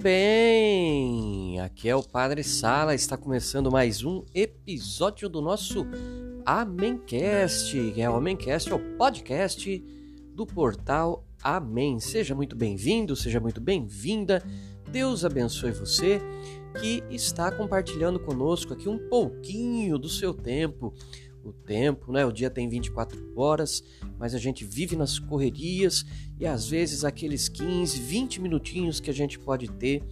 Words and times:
bem? 0.00 1.60
Aqui 1.60 1.86
é 1.86 1.94
o 1.94 2.02
Padre 2.02 2.42
Sala, 2.42 2.94
está 2.94 3.18
começando 3.18 3.70
mais 3.70 4.02
um 4.02 4.24
episódio 4.34 5.28
do 5.28 5.42
nosso 5.42 5.86
Amencast, 6.46 7.92
que 7.92 8.00
é 8.00 8.08
o 8.08 8.14
Amencast, 8.14 8.72
é 8.72 8.74
o 8.74 8.96
podcast 8.96 9.84
do 10.34 10.46
portal 10.46 11.26
Amém. 11.42 12.00
Seja 12.00 12.34
muito 12.34 12.56
bem-vindo, 12.56 13.14
seja 13.14 13.40
muito 13.40 13.60
bem-vinda. 13.60 14.42
Deus 14.90 15.22
abençoe 15.22 15.70
você 15.70 16.20
que 16.80 17.02
está 17.10 17.50
compartilhando 17.50 18.18
conosco 18.18 18.72
aqui 18.72 18.88
um 18.88 18.98
pouquinho 19.08 19.98
do 19.98 20.08
seu 20.08 20.32
tempo. 20.32 20.94
O 21.42 21.52
tempo, 21.52 22.12
né? 22.12 22.24
O 22.26 22.32
dia 22.32 22.50
tem 22.50 22.68
24 22.68 23.32
horas, 23.34 23.82
mas 24.18 24.34
a 24.34 24.38
gente 24.38 24.64
vive 24.64 24.94
nas 24.94 25.18
correrias 25.18 26.04
e 26.38 26.46
às 26.46 26.68
vezes 26.68 27.04
aqueles 27.04 27.48
15, 27.48 27.98
20 27.98 28.40
minutinhos 28.40 29.00
que 29.00 29.10
a 29.10 29.14
gente 29.14 29.38
pode 29.38 29.70
ter 29.72 30.02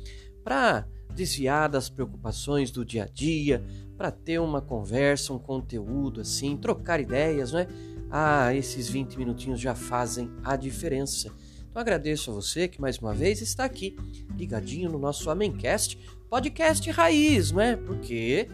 para 0.42 0.86
desviar 1.14 1.68
das 1.68 1.90
preocupações 1.90 2.70
do 2.70 2.84
dia 2.84 3.04
a 3.04 3.06
dia, 3.06 3.62
para 3.96 4.10
ter 4.10 4.38
uma 4.38 4.62
conversa, 4.62 5.32
um 5.32 5.38
conteúdo 5.38 6.20
assim, 6.20 6.56
trocar 6.56 7.00
ideias, 7.00 7.52
né? 7.52 7.66
Ah, 8.10 8.54
esses 8.54 8.88
20 8.88 9.18
minutinhos 9.18 9.60
já 9.60 9.74
fazem 9.74 10.30
a 10.42 10.56
diferença. 10.56 11.30
Então 11.68 11.82
agradeço 11.82 12.30
a 12.30 12.34
você 12.34 12.66
que 12.66 12.80
mais 12.80 12.98
uma 12.98 13.12
vez 13.12 13.42
está 13.42 13.64
aqui 13.64 13.94
ligadinho 14.36 14.90
no 14.90 14.98
nosso 14.98 15.28
Amencast, 15.28 15.98
podcast 16.30 16.90
raiz, 16.90 17.52
né? 17.52 17.76
Porque 17.76 18.48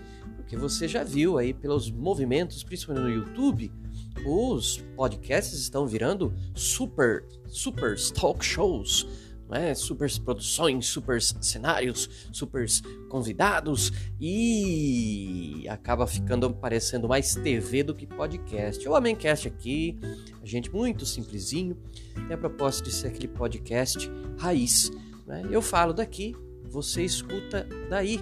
porque 0.44 0.56
você 0.58 0.86
já 0.86 1.02
viu 1.02 1.38
aí 1.38 1.54
pelos 1.54 1.90
movimentos, 1.90 2.62
principalmente 2.62 3.04
no 3.04 3.10
YouTube, 3.10 3.72
os 4.26 4.82
podcasts 4.94 5.58
estão 5.58 5.86
virando 5.86 6.34
super, 6.54 7.24
super 7.48 7.96
talk 8.12 8.44
shows, 8.44 9.06
né? 9.48 9.74
super 9.74 10.10
produções, 10.20 10.86
super 10.86 11.20
cenários, 11.20 12.28
super 12.30 12.66
convidados 13.08 13.90
e 14.20 15.66
acaba 15.68 16.06
ficando 16.06 16.52
parecendo 16.52 17.08
mais 17.08 17.34
TV 17.34 17.82
do 17.82 17.94
que 17.94 18.06
podcast. 18.06 18.86
O 18.86 18.94
Amencast 18.94 19.48
aqui, 19.48 19.98
a 20.42 20.46
gente 20.46 20.70
muito 20.70 21.06
simplesinho, 21.06 21.74
tem 22.14 22.34
a 22.34 22.38
proposta 22.38 22.84
de 22.84 22.92
ser 22.92 23.08
aquele 23.08 23.28
podcast 23.28 24.10
raiz. 24.38 24.92
Né? 25.26 25.42
Eu 25.50 25.62
falo 25.62 25.94
daqui, 25.94 26.36
você 26.68 27.02
escuta 27.02 27.66
daí 27.88 28.20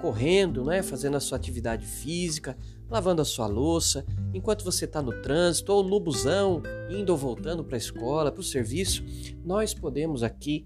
correndo, 0.00 0.64
né, 0.64 0.82
fazendo 0.82 1.16
a 1.16 1.20
sua 1.20 1.36
atividade 1.36 1.84
física, 1.84 2.56
lavando 2.90 3.20
a 3.20 3.24
sua 3.24 3.46
louça, 3.46 4.04
enquanto 4.32 4.64
você 4.64 4.84
está 4.84 5.02
no 5.02 5.12
trânsito 5.20 5.72
ou 5.72 5.82
no 5.82 6.00
busão, 6.00 6.62
indo 6.88 7.10
ou 7.10 7.18
voltando 7.18 7.62
para 7.62 7.76
a 7.76 7.78
escola, 7.78 8.32
para 8.32 8.40
o 8.40 8.44
serviço, 8.44 9.04
nós 9.44 9.74
podemos 9.74 10.22
aqui 10.22 10.64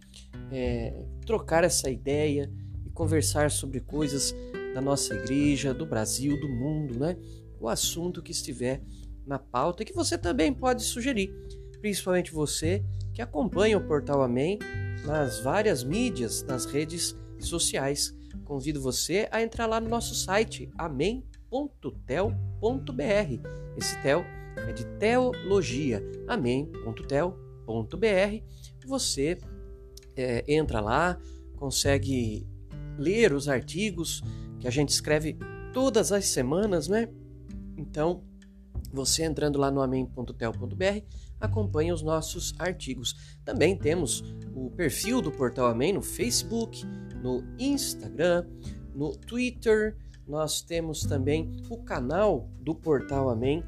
é, 0.51 1.05
trocar 1.27 1.65
essa 1.65 1.91
ideia 1.91 2.51
e 2.87 2.91
conversar 2.91 3.51
sobre 3.51 3.81
coisas 3.81 4.35
da 4.75 4.81
nossa 4.81 5.15
igreja, 5.15 5.75
do 5.75 5.85
Brasil, 5.85 6.41
do 6.41 6.49
mundo, 6.49 6.99
né? 6.99 7.17
O 7.61 7.69
assunto 7.69 8.23
que 8.23 8.33
estiver 8.33 8.83
na 9.27 9.39
pauta 9.39 9.83
e 9.83 9.87
que 9.87 9.95
você 9.95 10.17
também 10.17 10.53
pode 10.53 10.83
sugerir, 10.83 11.33
principalmente 11.81 12.33
você 12.33 12.85
que 13.13 13.23
acompanha 13.23 13.77
o 13.77 13.87
Portal 13.87 14.23
Amém 14.23 14.59
nas 15.05 15.41
várias 15.41 15.85
mídias, 15.85 16.43
nas 16.43 16.65
redes 16.65 17.17
sociais 17.39 18.15
convido 18.53 18.83
você 18.83 19.27
a 19.31 19.41
entrar 19.41 19.65
lá 19.67 19.81
no 19.81 19.89
nosso 19.89 20.15
site 20.15 20.71
amém.tel.br. 20.77 21.33
Esse 23.79 24.03
tel 24.03 24.27
é 24.69 24.73
de 24.75 24.85
teologia, 24.99 26.03
amém.tel.br. 26.29 27.27
Você 28.87 29.39
é, 30.15 30.45
entra 30.47 30.81
lá, 30.83 31.19
consegue 31.57 32.47
ler 32.99 33.33
os 33.33 33.49
artigos 33.49 34.23
que 34.61 34.69
a 34.69 34.71
gente 34.71 34.91
escreve 34.91 35.39
todas 35.73 36.13
as 36.13 36.27
semanas, 36.27 36.89
né? 36.89 37.09
Então, 37.79 38.23
você 38.93 39.25
entrando 39.25 39.59
lá 39.59 39.71
no 39.71 39.81
amém.tel.br, 39.81 41.07
acompanha 41.41 41.95
os 41.95 42.03
nossos 42.03 42.53
artigos. 42.59 43.15
Também 43.47 43.79
temos 43.79 44.23
o 44.55 44.71
perfil 44.71 45.23
do 45.23 45.33
Portal 45.33 45.69
Amém 45.69 45.95
no 45.95 46.03
Facebook, 46.03 46.85
no 47.23 47.45
Instagram, 47.59 48.47
no 48.95 49.17
Twitter. 49.17 49.97
Nós 50.27 50.61
temos 50.63 51.03
também 51.03 51.53
o 51.71 51.79
canal 51.79 52.49
do 52.61 52.75
Portal 52.75 53.29
Amém 53.29 53.65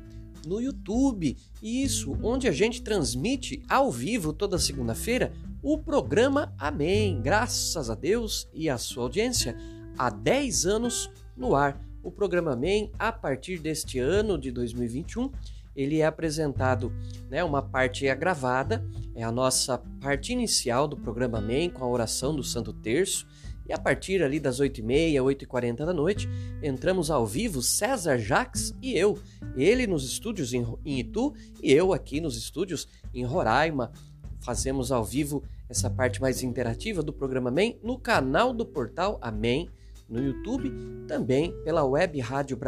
no 0.47 0.61
YouTube. 0.61 1.37
Isso, 1.63 2.17
onde 2.23 2.49
a 2.49 2.53
gente 2.53 2.83
transmite 2.83 3.63
ao 3.69 3.91
vivo 3.91 4.33
toda 4.33 4.59
segunda-feira 4.59 5.33
o 5.63 5.79
programa 5.79 6.53
Amém. 6.59 7.21
Graças 7.23 7.89
a 7.89 7.95
Deus 7.95 8.47
e 8.53 8.69
à 8.69 8.77
sua 8.77 9.05
audiência, 9.05 9.57
há 9.97 10.11
10 10.11 10.67
anos 10.67 11.11
no 11.35 11.55
ar. 11.55 11.81
O 12.03 12.11
programa 12.11 12.53
Amém, 12.53 12.93
a 12.99 13.11
partir 13.11 13.59
deste 13.59 13.99
ano 13.99 14.37
de 14.39 14.51
2021, 14.51 15.31
ele 15.75 16.01
é 16.01 16.07
apresentado, 16.07 16.93
né, 17.31 17.43
uma 17.43 17.63
parte 17.63 18.07
é 18.07 18.15
gravada, 18.15 18.85
é 19.15 19.25
a 19.25 19.33
nossa 19.33 19.79
parte 20.01 20.33
inicial 20.33 20.87
do 20.87 20.97
programa 20.97 21.39
Amém, 21.39 21.71
com 21.71 21.83
a 21.83 21.89
oração 21.89 22.37
do 22.37 22.45
Santo 22.45 22.73
Terço, 22.73 23.27
e 23.67 23.73
a 23.73 23.79
partir 23.79 24.23
ali 24.23 24.39
das 24.39 24.61
8h30, 24.61 25.15
8h40 25.15 25.77
da 25.77 25.93
noite, 25.93 26.29
entramos 26.63 27.11
ao 27.11 27.27
vivo, 27.27 27.63
César 27.63 28.19
Jaques 28.19 28.75
e 28.83 28.97
eu. 28.97 29.19
Ele 29.57 29.87
nos 29.87 30.05
estúdios 30.05 30.53
em, 30.53 30.67
Itu 30.85 31.35
e 31.63 31.73
eu 31.73 31.93
aqui 31.93 32.21
nos 32.21 32.37
estúdios 32.37 32.87
em 33.15 33.25
Roraima. 33.25 33.93
Fazemos 34.41 34.93
ao 34.93 35.05
vivo 35.05 35.43
essa 35.69 35.89
parte 35.89 36.21
mais 36.21 36.43
interativa 36.43 37.03
do 37.03 37.13
programa 37.13 37.49
Amém 37.49 37.79
no 37.83 37.99
canal 37.99 38.53
do 38.53 38.67
portal 38.67 39.19
Amém 39.23 39.69
no 40.09 40.23
YouTube, 40.23 40.71
também 41.09 41.53
pela 41.65 41.85
web 41.85 42.21
rádio. 42.21 42.59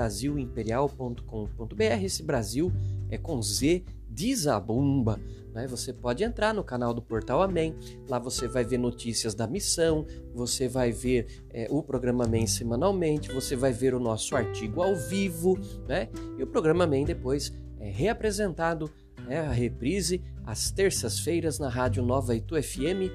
Esse 2.02 2.22
Brasil 2.22 2.72
é 3.10 3.18
com 3.18 3.42
Z 3.42 3.84
de 4.08 4.34
Zabumba. 4.34 5.20
Né? 5.56 5.66
Você 5.66 5.90
pode 5.90 6.22
entrar 6.22 6.52
no 6.52 6.62
canal 6.62 6.92
do 6.92 7.00
Portal 7.00 7.40
Amém, 7.40 7.74
lá 8.10 8.18
você 8.18 8.46
vai 8.46 8.62
ver 8.62 8.76
notícias 8.76 9.34
da 9.34 9.46
missão, 9.46 10.04
você 10.34 10.68
vai 10.68 10.92
ver 10.92 11.42
é, 11.48 11.66
o 11.70 11.82
programa 11.82 12.24
Amém 12.24 12.46
semanalmente, 12.46 13.32
você 13.32 13.56
vai 13.56 13.72
ver 13.72 13.94
o 13.94 13.98
nosso 13.98 14.36
artigo 14.36 14.82
ao 14.82 14.94
vivo, 14.94 15.58
né? 15.88 16.10
e 16.38 16.42
o 16.42 16.46
programa 16.46 16.84
Amém 16.84 17.06
depois 17.06 17.50
é 17.80 17.88
reapresentado, 17.88 18.90
né, 19.26 19.40
a 19.40 19.50
reprise, 19.50 20.22
às 20.44 20.70
terças-feiras 20.70 21.58
na 21.58 21.70
Rádio 21.70 22.02
Nova 22.02 22.34
Itu 22.34 22.62
FM. 22.62 23.10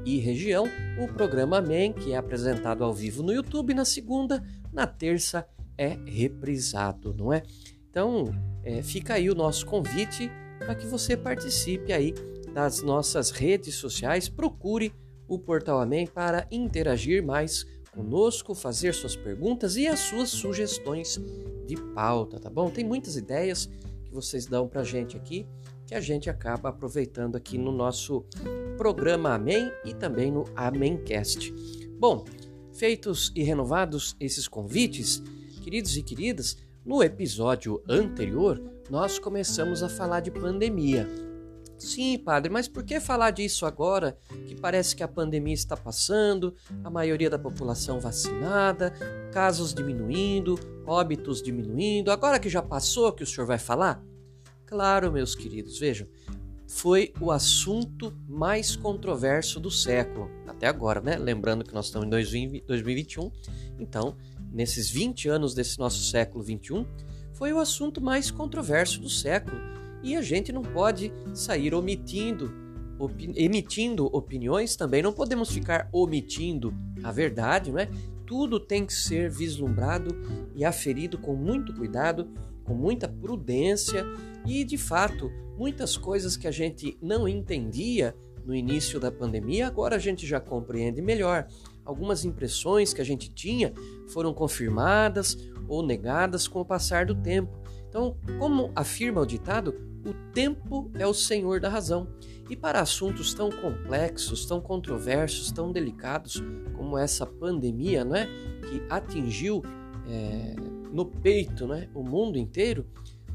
e 0.04 0.18
região, 0.18 0.66
o 1.02 1.08
programa 1.08 1.56
Amém, 1.56 1.90
que 1.90 2.12
é 2.12 2.18
apresentado 2.18 2.84
ao 2.84 2.92
vivo 2.92 3.22
no 3.22 3.32
YouTube 3.32 3.72
na 3.72 3.86
segunda, 3.86 4.44
na 4.70 4.86
terça 4.86 5.48
é 5.78 5.96
reprisado, 6.04 7.14
não 7.14 7.32
é? 7.32 7.42
Então, 7.88 8.24
é, 8.62 8.82
fica 8.82 9.14
aí 9.14 9.30
o 9.30 9.34
nosso 9.34 9.64
convite 9.64 10.30
para 10.58 10.74
que 10.74 10.86
você 10.86 11.16
participe 11.16 11.94
aí 11.94 12.12
das 12.52 12.82
nossas 12.82 13.30
redes 13.30 13.76
sociais, 13.76 14.28
procure 14.28 14.92
o 15.26 15.38
Portal 15.38 15.80
Amém 15.80 16.06
para 16.06 16.46
interagir 16.50 17.24
mais 17.24 17.64
conosco, 17.90 18.54
fazer 18.54 18.92
suas 18.92 19.16
perguntas 19.16 19.78
e 19.78 19.86
as 19.86 20.00
suas 20.00 20.28
sugestões 20.28 21.18
de 21.66 21.74
pauta, 21.94 22.38
tá 22.38 22.50
bom? 22.50 22.68
Tem 22.68 22.84
muitas 22.84 23.16
ideias 23.16 23.64
que 24.04 24.12
vocês 24.12 24.44
dão 24.44 24.68
para 24.68 24.84
gente 24.84 25.16
aqui 25.16 25.46
que 25.86 25.94
a 25.94 26.00
gente 26.00 26.28
acaba 26.28 26.70
aproveitando 26.70 27.36
aqui 27.36 27.56
no 27.56 27.70
nosso 27.70 28.26
programa 28.76 29.34
Amém 29.34 29.70
e 29.84 29.94
também 29.94 30.30
no 30.32 30.44
Amémcast. 30.56 31.54
Bom, 31.98 32.24
feitos 32.72 33.32
e 33.34 33.42
renovados 33.42 34.16
esses 34.18 34.48
convites, 34.48 35.22
queridos 35.62 35.96
e 35.96 36.02
queridas, 36.02 36.56
no 36.84 37.02
episódio 37.02 37.82
anterior 37.88 38.62
nós 38.90 39.18
começamos 39.18 39.82
a 39.82 39.88
falar 39.88 40.20
de 40.20 40.30
pandemia. 40.30 41.08
Sim, 41.78 42.18
padre, 42.18 42.50
mas 42.50 42.68
por 42.68 42.84
que 42.84 42.98
falar 42.98 43.30
disso 43.32 43.66
agora 43.66 44.16
que 44.46 44.54
parece 44.54 44.96
que 44.96 45.02
a 45.02 45.08
pandemia 45.08 45.52
está 45.52 45.76
passando, 45.76 46.54
a 46.82 46.88
maioria 46.88 47.28
da 47.28 47.38
população 47.38 48.00
vacinada, 48.00 48.92
casos 49.32 49.74
diminuindo, 49.74 50.58
óbitos 50.86 51.42
diminuindo? 51.42 52.10
Agora 52.10 52.38
que 52.38 52.48
já 52.48 52.62
passou, 52.62 53.12
que 53.12 53.22
o 53.22 53.26
senhor 53.26 53.46
vai 53.46 53.58
falar? 53.58 54.02
Claro, 54.66 55.12
meus 55.12 55.36
queridos, 55.36 55.78
vejam, 55.78 56.08
foi 56.66 57.12
o 57.20 57.30
assunto 57.30 58.12
mais 58.28 58.74
controverso 58.74 59.60
do 59.60 59.70
século, 59.70 60.28
até 60.44 60.66
agora, 60.66 61.00
né? 61.00 61.16
Lembrando 61.16 61.64
que 61.64 61.72
nós 61.72 61.86
estamos 61.86 62.06
em 62.06 62.10
2021, 62.66 63.30
então, 63.78 64.16
nesses 64.52 64.90
20 64.90 65.28
anos 65.28 65.54
desse 65.54 65.78
nosso 65.78 66.02
século 66.02 66.42
21, 66.42 66.84
foi 67.32 67.52
o 67.52 67.60
assunto 67.60 68.00
mais 68.00 68.28
controverso 68.28 69.00
do 69.00 69.08
século. 69.08 69.56
E 70.02 70.16
a 70.16 70.22
gente 70.22 70.52
não 70.52 70.62
pode 70.62 71.12
sair 71.32 71.72
omitindo, 71.72 72.52
opi 72.98 73.32
emitindo 73.36 74.06
opiniões, 74.06 74.74
também 74.74 75.00
não 75.00 75.12
podemos 75.12 75.50
ficar 75.50 75.88
omitindo 75.92 76.74
a 77.04 77.12
verdade, 77.12 77.70
não 77.70 77.78
é? 77.78 77.88
Tudo 78.26 78.58
tem 78.58 78.84
que 78.84 78.92
ser 78.92 79.30
vislumbrado 79.30 80.16
e 80.56 80.64
aferido 80.64 81.16
com 81.16 81.36
muito 81.36 81.72
cuidado 81.72 82.28
com 82.66 82.74
muita 82.74 83.08
prudência 83.08 84.04
e, 84.44 84.64
de 84.64 84.76
fato, 84.76 85.30
muitas 85.56 85.96
coisas 85.96 86.36
que 86.36 86.46
a 86.46 86.50
gente 86.50 86.98
não 87.00 87.26
entendia 87.26 88.14
no 88.44 88.54
início 88.54 89.00
da 89.00 89.10
pandemia, 89.10 89.66
agora 89.66 89.96
a 89.96 89.98
gente 89.98 90.26
já 90.26 90.38
compreende 90.38 91.02
melhor. 91.02 91.46
Algumas 91.84 92.24
impressões 92.24 92.92
que 92.92 93.00
a 93.00 93.04
gente 93.04 93.30
tinha 93.30 93.72
foram 94.08 94.32
confirmadas 94.32 95.36
ou 95.68 95.82
negadas 95.82 96.46
com 96.46 96.60
o 96.60 96.64
passar 96.64 97.06
do 97.06 97.14
tempo. 97.14 97.58
Então, 97.88 98.16
como 98.38 98.70
afirma 98.74 99.20
o 99.20 99.26
ditado, 99.26 99.74
o 100.04 100.14
tempo 100.32 100.90
é 100.94 101.06
o 101.06 101.14
senhor 101.14 101.60
da 101.60 101.68
razão. 101.68 102.06
E 102.48 102.54
para 102.54 102.80
assuntos 102.80 103.34
tão 103.34 103.50
complexos, 103.50 104.46
tão 104.46 104.60
controversos, 104.60 105.50
tão 105.50 105.72
delicados 105.72 106.40
como 106.76 106.96
essa 106.96 107.26
pandemia, 107.26 108.04
né, 108.04 108.28
que 108.68 108.82
atingiu 108.88 109.62
é, 110.08 110.54
no 110.96 111.04
peito 111.04 111.66
né, 111.66 111.90
o 111.94 112.02
mundo 112.02 112.38
inteiro, 112.38 112.86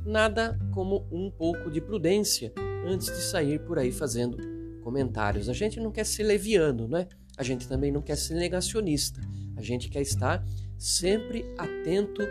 nada 0.03 0.57
como 0.73 1.07
um 1.11 1.29
pouco 1.29 1.69
de 1.69 1.79
prudência 1.79 2.51
antes 2.87 3.05
de 3.05 3.21
sair 3.21 3.59
por 3.59 3.77
aí 3.77 3.91
fazendo 3.91 4.35
comentários. 4.83 5.47
A 5.47 5.53
gente 5.53 5.79
não 5.79 5.91
quer 5.91 6.03
ser 6.03 6.23
leviano, 6.23 6.87
né? 6.87 7.07
A 7.37 7.43
gente 7.43 7.67
também 7.67 7.91
não 7.91 8.01
quer 8.01 8.17
ser 8.17 8.33
negacionista. 8.33 9.21
A 9.55 9.61
gente 9.61 9.89
quer 9.89 10.01
estar 10.01 10.43
sempre 10.75 11.53
atento 11.55 12.23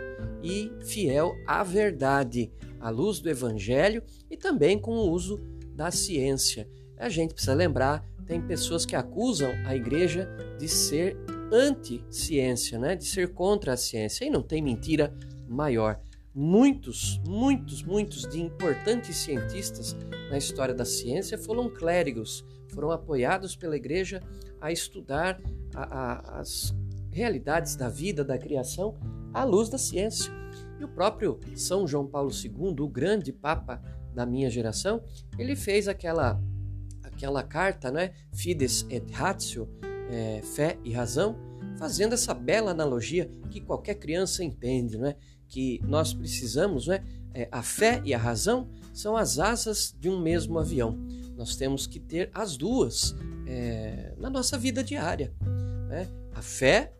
e 0.43 0.69
fiel 0.83 1.33
à 1.47 1.63
verdade, 1.63 2.51
à 2.77 2.89
luz 2.89 3.21
do 3.21 3.29
evangelho 3.29 4.03
e 4.29 4.35
também 4.35 4.77
com 4.77 4.91
o 4.91 5.09
uso 5.09 5.39
da 5.73 5.91
ciência. 5.91 6.67
A 6.97 7.07
gente 7.07 7.33
precisa 7.33 7.53
lembrar, 7.53 8.05
tem 8.27 8.41
pessoas 8.41 8.85
que 8.85 8.97
acusam 8.97 9.51
a 9.65 9.73
igreja 9.73 10.27
de 10.59 10.67
ser 10.67 11.15
anti-ciência, 11.51 12.79
né? 12.79 12.95
de 12.95 13.05
ser 13.05 13.33
contra 13.33 13.73
a 13.73 13.77
ciência, 13.77 14.25
e 14.25 14.29
não 14.29 14.41
tem 14.41 14.61
mentira 14.61 15.13
maior. 15.47 15.99
Muitos, 16.33 17.19
muitos, 17.27 17.83
muitos 17.83 18.21
de 18.27 18.39
importantes 18.39 19.17
cientistas 19.17 19.95
na 20.29 20.37
história 20.37 20.73
da 20.73 20.85
ciência 20.85 21.37
foram 21.37 21.69
clérigos, 21.69 22.45
foram 22.69 22.91
apoiados 22.91 23.55
pela 23.55 23.75
igreja 23.75 24.23
a 24.61 24.71
estudar 24.71 25.41
a, 25.75 25.83
a, 25.83 26.39
as 26.39 26.73
realidades 27.11 27.75
da 27.75 27.89
vida, 27.89 28.23
da 28.23 28.37
criação, 28.37 28.97
à 29.33 29.43
luz 29.43 29.67
da 29.67 29.77
ciência. 29.77 30.31
E 30.79 30.85
o 30.85 30.87
próprio 30.87 31.37
São 31.55 31.85
João 31.85 32.07
Paulo 32.07 32.31
II, 32.31 32.75
o 32.79 32.87
grande 32.87 33.33
papa 33.33 33.81
da 34.13 34.25
minha 34.25 34.49
geração, 34.49 35.03
ele 35.37 35.55
fez 35.55 35.87
aquela 35.87 36.41
aquela 37.03 37.43
carta, 37.43 37.91
né, 37.91 38.13
Fides 38.33 38.85
et 38.89 39.11
Ratio, 39.11 39.69
é, 40.11 40.41
fé 40.43 40.77
e 40.83 40.91
razão, 40.91 41.37
fazendo 41.77 42.13
essa 42.13 42.33
bela 42.33 42.71
analogia 42.71 43.31
que 43.49 43.61
qualquer 43.61 43.95
criança 43.95 44.43
entende, 44.43 44.97
né, 44.97 45.15
que 45.47 45.81
nós 45.83 46.13
precisamos, 46.13 46.87
né, 46.87 47.03
é, 47.33 47.47
a 47.51 47.63
fé 47.63 48.01
e 48.03 48.13
a 48.13 48.17
razão 48.17 48.69
são 48.93 49.15
as 49.15 49.39
asas 49.39 49.95
de 49.97 50.09
um 50.09 50.19
mesmo 50.19 50.59
avião. 50.59 50.97
Nós 51.35 51.55
temos 51.55 51.87
que 51.87 51.99
ter 51.99 52.29
as 52.33 52.57
duas 52.57 53.15
é, 53.47 54.13
na 54.17 54.29
nossa 54.29 54.57
vida 54.57 54.83
diária. 54.83 55.33
Né? 55.87 56.07
A 56.33 56.41
fé 56.41 56.93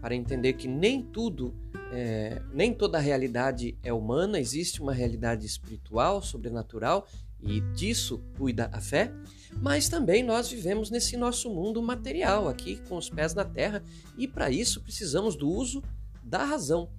para 0.00 0.14
entender 0.14 0.52
que 0.52 0.68
nem 0.68 1.02
tudo, 1.02 1.54
é, 1.90 2.42
nem 2.52 2.74
toda 2.74 2.98
realidade 2.98 3.78
é 3.82 3.90
humana, 3.90 4.38
existe 4.38 4.82
uma 4.82 4.92
realidade 4.92 5.46
espiritual, 5.46 6.20
sobrenatural, 6.20 7.06
e 7.46 7.60
disso 7.74 8.22
cuida 8.36 8.70
a 8.72 8.80
fé, 8.80 9.12
mas 9.60 9.88
também 9.88 10.22
nós 10.22 10.48
vivemos 10.48 10.90
nesse 10.90 11.16
nosso 11.16 11.50
mundo 11.50 11.82
material, 11.82 12.48
aqui 12.48 12.76
com 12.88 12.96
os 12.96 13.08
pés 13.08 13.34
na 13.34 13.44
terra, 13.44 13.82
e 14.16 14.26
para 14.26 14.50
isso 14.50 14.80
precisamos 14.80 15.36
do 15.36 15.48
uso 15.48 15.82
da 16.22 16.44
razão. 16.44 16.90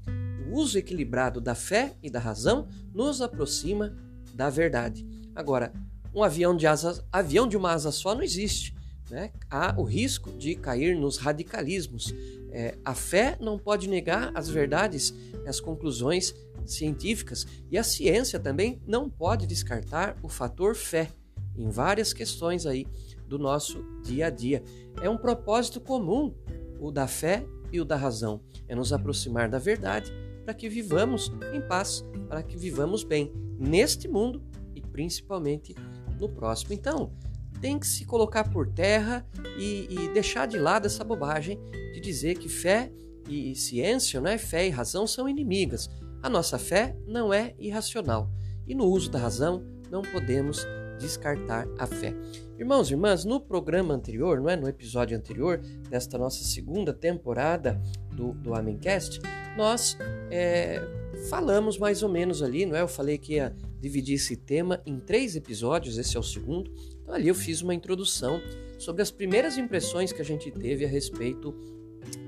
O 0.48 0.58
uso 0.58 0.78
equilibrado 0.78 1.42
da 1.42 1.56
fé 1.56 1.96
e 2.02 2.10
da 2.10 2.20
razão 2.20 2.68
nos 2.94 3.22
aproxima 3.22 3.96
da 4.34 4.50
verdade. 4.50 5.06
Agora, 5.36 5.74
um 6.14 6.24
avião 6.24 6.56
de, 6.56 6.68
asa, 6.68 7.04
avião 7.12 7.48
de 7.48 7.58
uma 7.58 7.72
asa 7.72 7.92
só 7.92 8.14
não 8.14 8.22
existe. 8.22 8.76
Né? 9.10 9.32
Há 9.50 9.76
o 9.78 9.84
risco 9.84 10.32
de 10.32 10.56
cair 10.56 10.96
nos 10.96 11.18
radicalismos. 11.18 12.14
É, 12.52 12.78
a 12.86 12.96
fé 12.96 13.38
não 13.40 13.60
pode 13.60 13.90
negar 13.90 14.32
as 14.34 14.50
verdades, 14.50 15.14
as 15.46 15.60
conclusões 15.60 16.34
científicas, 16.66 17.46
e 17.72 17.78
a 17.78 17.84
ciência 17.84 18.40
também 18.40 18.82
não 18.86 19.10
pode 19.10 19.46
descartar 19.46 20.18
o 20.22 20.30
fator 20.30 20.76
fé 20.76 21.10
em 21.58 21.70
várias 21.70 22.14
questões 22.14 22.66
aí 22.66 22.86
do 23.28 23.40
nosso 23.40 23.84
dia 24.04 24.28
a 24.28 24.30
dia. 24.30 24.64
É 25.02 25.10
um 25.10 25.18
propósito 25.18 25.80
comum 25.80 26.34
o 26.80 26.92
da 26.92 27.08
fé 27.08 27.46
e 27.72 27.80
o 27.80 27.86
da 27.86 27.96
razão, 27.96 28.42
é 28.68 28.76
nos 28.76 28.94
aproximar 28.94 29.50
da 29.50 29.58
verdade 29.58 30.12
para 30.44 30.54
que 30.54 30.70
vivamos 30.70 31.32
em 31.54 31.62
paz, 31.62 32.06
para 32.30 32.44
que 32.44 32.56
vivamos 32.56 33.04
bem 33.04 33.34
neste 33.58 34.08
mundo 34.08 34.44
e 34.76 34.82
principalmente 34.82 35.76
no 36.20 36.30
próximo. 36.30 36.74
Então, 36.74 37.12
tem 37.60 37.80
que 37.80 37.88
se 37.88 38.06
colocar 38.06 38.50
por 38.52 38.68
terra 38.68 39.26
e, 39.58 39.88
e 39.90 40.14
deixar 40.14 40.46
de 40.46 40.60
lado 40.60 40.86
essa 40.86 41.04
bobagem 41.04 41.60
de 41.94 42.00
dizer 42.00 42.38
que 42.38 42.48
fé 42.48 42.92
e 43.28 43.56
ciência, 43.56 44.22
né, 44.22 44.38
fé 44.38 44.68
e 44.68 44.70
razão 44.70 45.08
são 45.08 45.28
inimigas. 45.28 45.90
A 46.26 46.30
nossa 46.30 46.58
fé 46.58 46.98
não 47.06 47.32
é 47.32 47.54
irracional 47.60 48.32
e 48.66 48.74
no 48.74 48.86
uso 48.86 49.12
da 49.12 49.20
razão 49.20 49.64
não 49.92 50.02
podemos 50.02 50.66
descartar 50.98 51.68
a 51.78 51.86
fé. 51.86 52.16
Irmãos 52.58 52.90
e 52.90 52.94
irmãs, 52.94 53.24
no 53.26 53.40
programa 53.40 53.94
anterior, 53.94 54.42
não 54.42 54.50
é, 54.50 54.56
no 54.56 54.68
episódio 54.68 55.16
anterior 55.16 55.60
desta 55.88 56.18
nossa 56.18 56.44
segunda 56.44 56.92
temporada 56.92 57.80
do, 58.12 58.32
do 58.32 58.56
Amencast, 58.56 59.20
nós 59.56 59.96
é, 60.32 60.82
falamos 61.30 61.78
mais 61.78 62.02
ou 62.02 62.10
menos 62.10 62.42
ali, 62.42 62.66
não 62.66 62.76
é? 62.76 62.82
Eu 62.82 62.88
falei 62.88 63.20
que 63.20 63.34
ia 63.34 63.56
dividir 63.80 64.16
esse 64.16 64.36
tema 64.36 64.82
em 64.84 65.00
três 65.00 65.36
episódios, 65.36 66.00
esse 66.00 66.18
é 66.18 66.20
o 66.20 66.24
segundo, 66.24 66.74
então, 67.04 67.14
ali 67.14 67.28
eu 67.28 67.36
fiz 67.36 67.62
uma 67.62 67.76
introdução 67.76 68.42
sobre 68.80 69.04
as 69.04 69.12
primeiras 69.12 69.60
impressões 69.60 70.12
que 70.12 70.24
a 70.24 70.26
gente 70.26 70.50
teve 70.50 70.86
a 70.86 70.88
respeito 70.88 71.54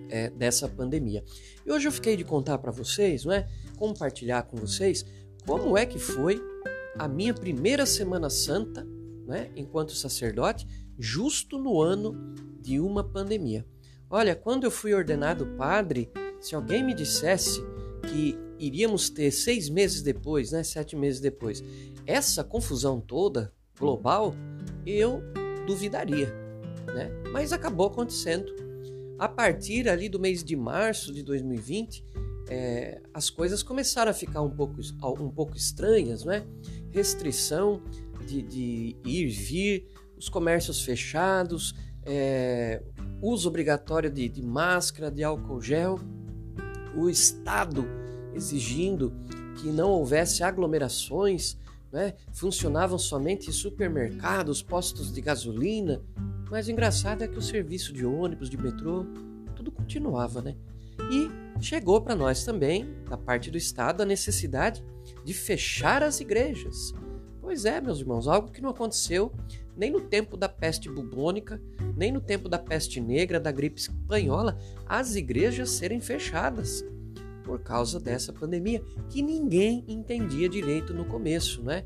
é, 0.09 0.29
dessa 0.29 0.67
pandemia. 0.67 1.23
E 1.65 1.71
hoje 1.71 1.87
eu 1.87 1.91
fiquei 1.91 2.15
de 2.15 2.23
contar 2.23 2.57
para 2.59 2.71
vocês, 2.71 3.25
não 3.25 3.33
é? 3.33 3.47
Compartilhar 3.77 4.43
com 4.43 4.57
vocês 4.57 5.05
como 5.45 5.77
é 5.77 5.85
que 5.85 5.97
foi 5.97 6.41
a 6.99 7.07
minha 7.07 7.33
primeira 7.33 7.85
Semana 7.85 8.29
Santa, 8.29 8.85
né, 9.25 9.49
enquanto 9.55 9.93
sacerdote, 9.93 10.67
justo 10.99 11.57
no 11.57 11.81
ano 11.81 12.35
de 12.59 12.79
uma 12.79 13.03
pandemia. 13.03 13.65
Olha, 14.09 14.35
quando 14.35 14.65
eu 14.65 14.71
fui 14.71 14.93
ordenado 14.93 15.45
padre, 15.57 16.11
se 16.41 16.55
alguém 16.55 16.83
me 16.83 16.93
dissesse 16.93 17.61
que 18.09 18.37
iríamos 18.59 19.09
ter 19.09 19.31
seis 19.31 19.69
meses 19.69 20.01
depois, 20.01 20.51
né, 20.51 20.63
sete 20.63 20.95
meses 20.95 21.19
depois, 21.19 21.63
essa 22.05 22.43
confusão 22.43 22.99
toda 22.99 23.53
global, 23.79 24.33
eu 24.85 25.21
duvidaria, 25.65 26.33
né? 26.87 27.11
Mas 27.31 27.53
acabou 27.53 27.87
acontecendo. 27.87 28.55
A 29.19 29.27
partir 29.27 29.89
ali 29.89 30.07
do 30.07 30.19
mês 30.19 30.43
de 30.43 30.55
março 30.55 31.13
de 31.13 31.21
2020, 31.23 32.03
é, 32.49 33.01
as 33.13 33.29
coisas 33.29 33.61
começaram 33.61 34.11
a 34.11 34.13
ficar 34.13 34.41
um 34.41 34.49
pouco, 34.49 34.79
um 35.19 35.29
pouco 35.29 35.55
estranhas, 35.55 36.23
né? 36.23 36.45
Restrição 36.91 37.81
de, 38.25 38.41
de 38.41 38.95
ir, 39.05 39.27
vir, 39.27 39.87
os 40.17 40.29
comércios 40.29 40.81
fechados, 40.81 41.75
é, 42.05 42.81
uso 43.21 43.49
obrigatório 43.49 44.09
de, 44.09 44.29
de 44.29 44.41
máscara, 44.41 45.11
de 45.11 45.23
álcool 45.23 45.61
gel, 45.61 45.99
o 46.95 47.09
Estado 47.09 47.85
exigindo 48.33 49.13
que 49.59 49.67
não 49.67 49.89
houvesse 49.89 50.43
aglomerações 50.43 51.57
né? 51.91 52.13
funcionavam 52.33 52.97
somente 52.97 53.51
supermercados, 53.51 54.61
postos 54.61 55.11
de 55.11 55.21
gasolina, 55.21 56.01
mas 56.49 56.67
o 56.67 56.71
engraçado 56.71 57.23
é 57.23 57.27
que 57.27 57.37
o 57.37 57.41
serviço 57.41 57.91
de 57.93 58.05
ônibus, 58.05 58.49
de 58.49 58.57
metrô, 58.57 59.05
tudo 59.55 59.71
continuava, 59.71 60.41
né? 60.41 60.55
E 61.11 61.29
chegou 61.61 62.01
para 62.01 62.15
nós 62.15 62.43
também, 62.43 62.93
da 63.09 63.17
parte 63.17 63.49
do 63.49 63.57
Estado, 63.57 64.01
a 64.01 64.05
necessidade 64.05 64.83
de 65.23 65.33
fechar 65.33 66.03
as 66.03 66.19
igrejas. 66.19 66.93
Pois 67.41 67.65
é, 67.65 67.79
meus 67.79 67.99
irmãos, 67.99 68.27
algo 68.27 68.51
que 68.51 68.61
não 68.61 68.69
aconteceu 68.69 69.31
nem 69.75 69.91
no 69.91 70.01
tempo 70.01 70.35
da 70.35 70.49
peste 70.49 70.89
bubônica, 70.89 71.61
nem 71.95 72.11
no 72.11 72.19
tempo 72.19 72.49
da 72.49 72.57
peste 72.57 72.99
negra, 72.99 73.39
da 73.39 73.51
gripe 73.51 73.79
espanhola, 73.79 74.57
as 74.87 75.15
igrejas 75.15 75.69
serem 75.69 76.01
fechadas 76.01 76.83
por 77.43 77.59
causa 77.59 77.99
dessa 77.99 78.33
pandemia, 78.33 78.83
que 79.09 79.21
ninguém 79.21 79.85
entendia 79.87 80.49
direito 80.49 80.93
no 80.93 81.05
começo, 81.05 81.63
né? 81.63 81.85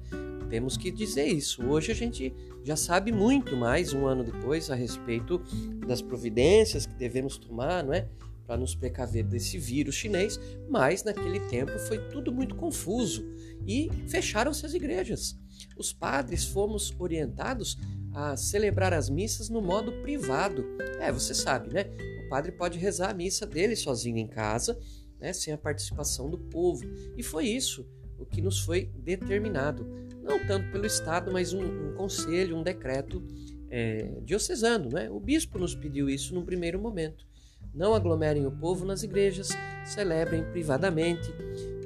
Temos 0.50 0.76
que 0.76 0.90
dizer 0.90 1.28
isso. 1.28 1.64
Hoje 1.66 1.92
a 1.92 1.96
gente 1.96 2.34
já 2.64 2.76
sabe 2.76 3.12
muito 3.12 3.56
mais, 3.56 3.94
um 3.94 4.08
ano 4.08 4.24
depois, 4.24 4.72
a 4.72 4.76
respeito 4.76 5.40
das 5.86 6.02
providências 6.02 6.86
que 6.86 6.96
devemos 6.96 7.38
tomar, 7.38 7.84
não 7.84 7.94
é? 7.94 8.08
Para 8.52 8.60
nos 8.60 8.76
precaver 8.76 9.24
desse 9.24 9.58
vírus 9.58 9.96
chinês, 9.96 10.38
mas 10.68 11.06
naquele 11.06 11.40
tempo 11.48 11.72
foi 11.80 11.98
tudo 12.10 12.34
muito 12.34 12.54
confuso 12.54 13.26
e 13.66 13.90
fecharam-se 14.10 14.66
as 14.66 14.74
igrejas. 14.74 15.40
Os 15.78 15.94
padres 15.94 16.44
fomos 16.44 16.94
orientados 17.00 17.78
a 18.14 18.36
celebrar 18.36 18.92
as 18.92 19.10
missas 19.10 19.48
no 19.48 19.62
modo 19.62 19.94
privado. 20.02 20.66
É, 21.00 21.10
você 21.14 21.34
sabe, 21.34 21.74
né? 21.74 21.86
O 22.26 22.30
padre 22.30 22.52
pode 22.52 22.78
rezar 22.78 23.12
a 23.12 23.14
missa 23.14 23.48
dele 23.48 23.74
sozinho 23.74 24.18
em 24.18 24.28
casa 24.28 24.78
né, 25.18 25.32
sem 25.32 25.54
a 25.54 25.58
participação 25.58 26.30
do 26.30 26.38
povo. 26.38 26.84
E 27.16 27.24
foi 27.24 27.48
isso. 27.48 27.88
o 28.20 28.26
que 28.26 28.42
nos 28.42 28.60
foi 28.60 28.92
determinado, 28.98 29.88
não 30.22 30.46
tanto 30.46 30.70
pelo 30.74 30.86
Estado, 30.86 31.32
mas 31.32 31.54
um, 31.54 31.64
um 31.64 31.94
conselho, 31.96 32.58
um 32.58 32.64
decreto 32.64 33.24
é, 33.70 34.20
diocesano. 34.26 34.90
Né? 34.90 35.10
O 35.10 35.22
bispo 35.22 35.58
nos 35.58 35.74
pediu 35.74 36.10
isso 36.10 36.36
num 36.36 36.44
primeiro 36.44 36.82
momento. 36.82 37.31
Não 37.74 37.94
aglomerem 37.94 38.46
o 38.46 38.52
povo 38.52 38.86
nas 38.86 39.04
igrejas, 39.04 39.50
celebrem 39.86 40.44
privadamente. 40.52 41.32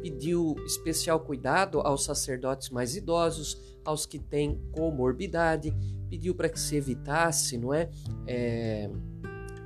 Pediu 0.01 0.55
especial 0.65 1.19
cuidado 1.19 1.79
aos 1.79 2.03
sacerdotes 2.03 2.69
mais 2.69 2.95
idosos, 2.95 3.79
aos 3.83 4.05
que 4.05 4.19
têm 4.19 4.59
comorbidade. 4.71 5.73
Pediu 6.09 6.33
para 6.33 6.49
que 6.49 6.59
se 6.59 6.75
evitasse, 6.75 7.57
não 7.57 7.73
é, 7.73 7.89
é 8.27 8.89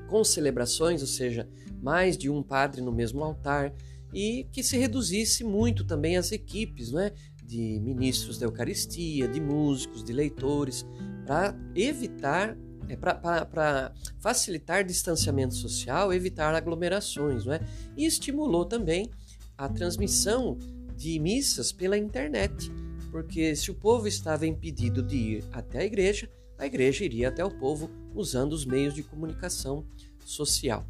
com 0.07 0.23
celebrações, 0.23 1.01
ou 1.01 1.07
seja, 1.07 1.47
mais 1.81 2.17
de 2.17 2.29
um 2.29 2.43
padre 2.43 2.81
no 2.81 2.91
mesmo 2.91 3.23
altar, 3.23 3.73
e 4.13 4.47
que 4.51 4.63
se 4.63 4.77
reduzisse 4.77 5.43
muito 5.43 5.85
também 5.85 6.17
as 6.17 6.31
equipes, 6.31 6.91
não 6.91 6.99
é, 6.99 7.13
de 7.43 7.79
ministros 7.79 8.37
da 8.37 8.45
Eucaristia, 8.45 9.27
de 9.27 9.39
músicos, 9.39 10.03
de 10.03 10.13
leitores, 10.13 10.85
para 11.25 11.55
evitar 11.75 12.57
é 12.87 12.95
para 12.95 13.93
facilitar 14.19 14.83
distanciamento 14.83 15.53
social, 15.53 16.13
evitar 16.13 16.53
aglomerações, 16.55 17.45
não 17.45 17.53
é? 17.53 17.59
E 17.97 18.05
estimulou 18.05 18.65
também 18.65 19.09
a 19.57 19.67
transmissão 19.67 20.57
de 20.95 21.19
missas 21.19 21.71
pela 21.71 21.97
internet, 21.97 22.71
porque 23.11 23.55
se 23.55 23.71
o 23.71 23.75
povo 23.75 24.07
estava 24.07 24.45
impedido 24.45 25.01
de 25.01 25.15
ir 25.15 25.43
até 25.51 25.79
a 25.79 25.85
igreja, 25.85 26.29
a 26.57 26.65
igreja 26.65 27.05
iria 27.05 27.29
até 27.29 27.43
o 27.43 27.51
povo 27.51 27.89
usando 28.13 28.53
os 28.53 28.65
meios 28.65 28.93
de 28.93 29.03
comunicação 29.03 29.85
social. 30.25 30.85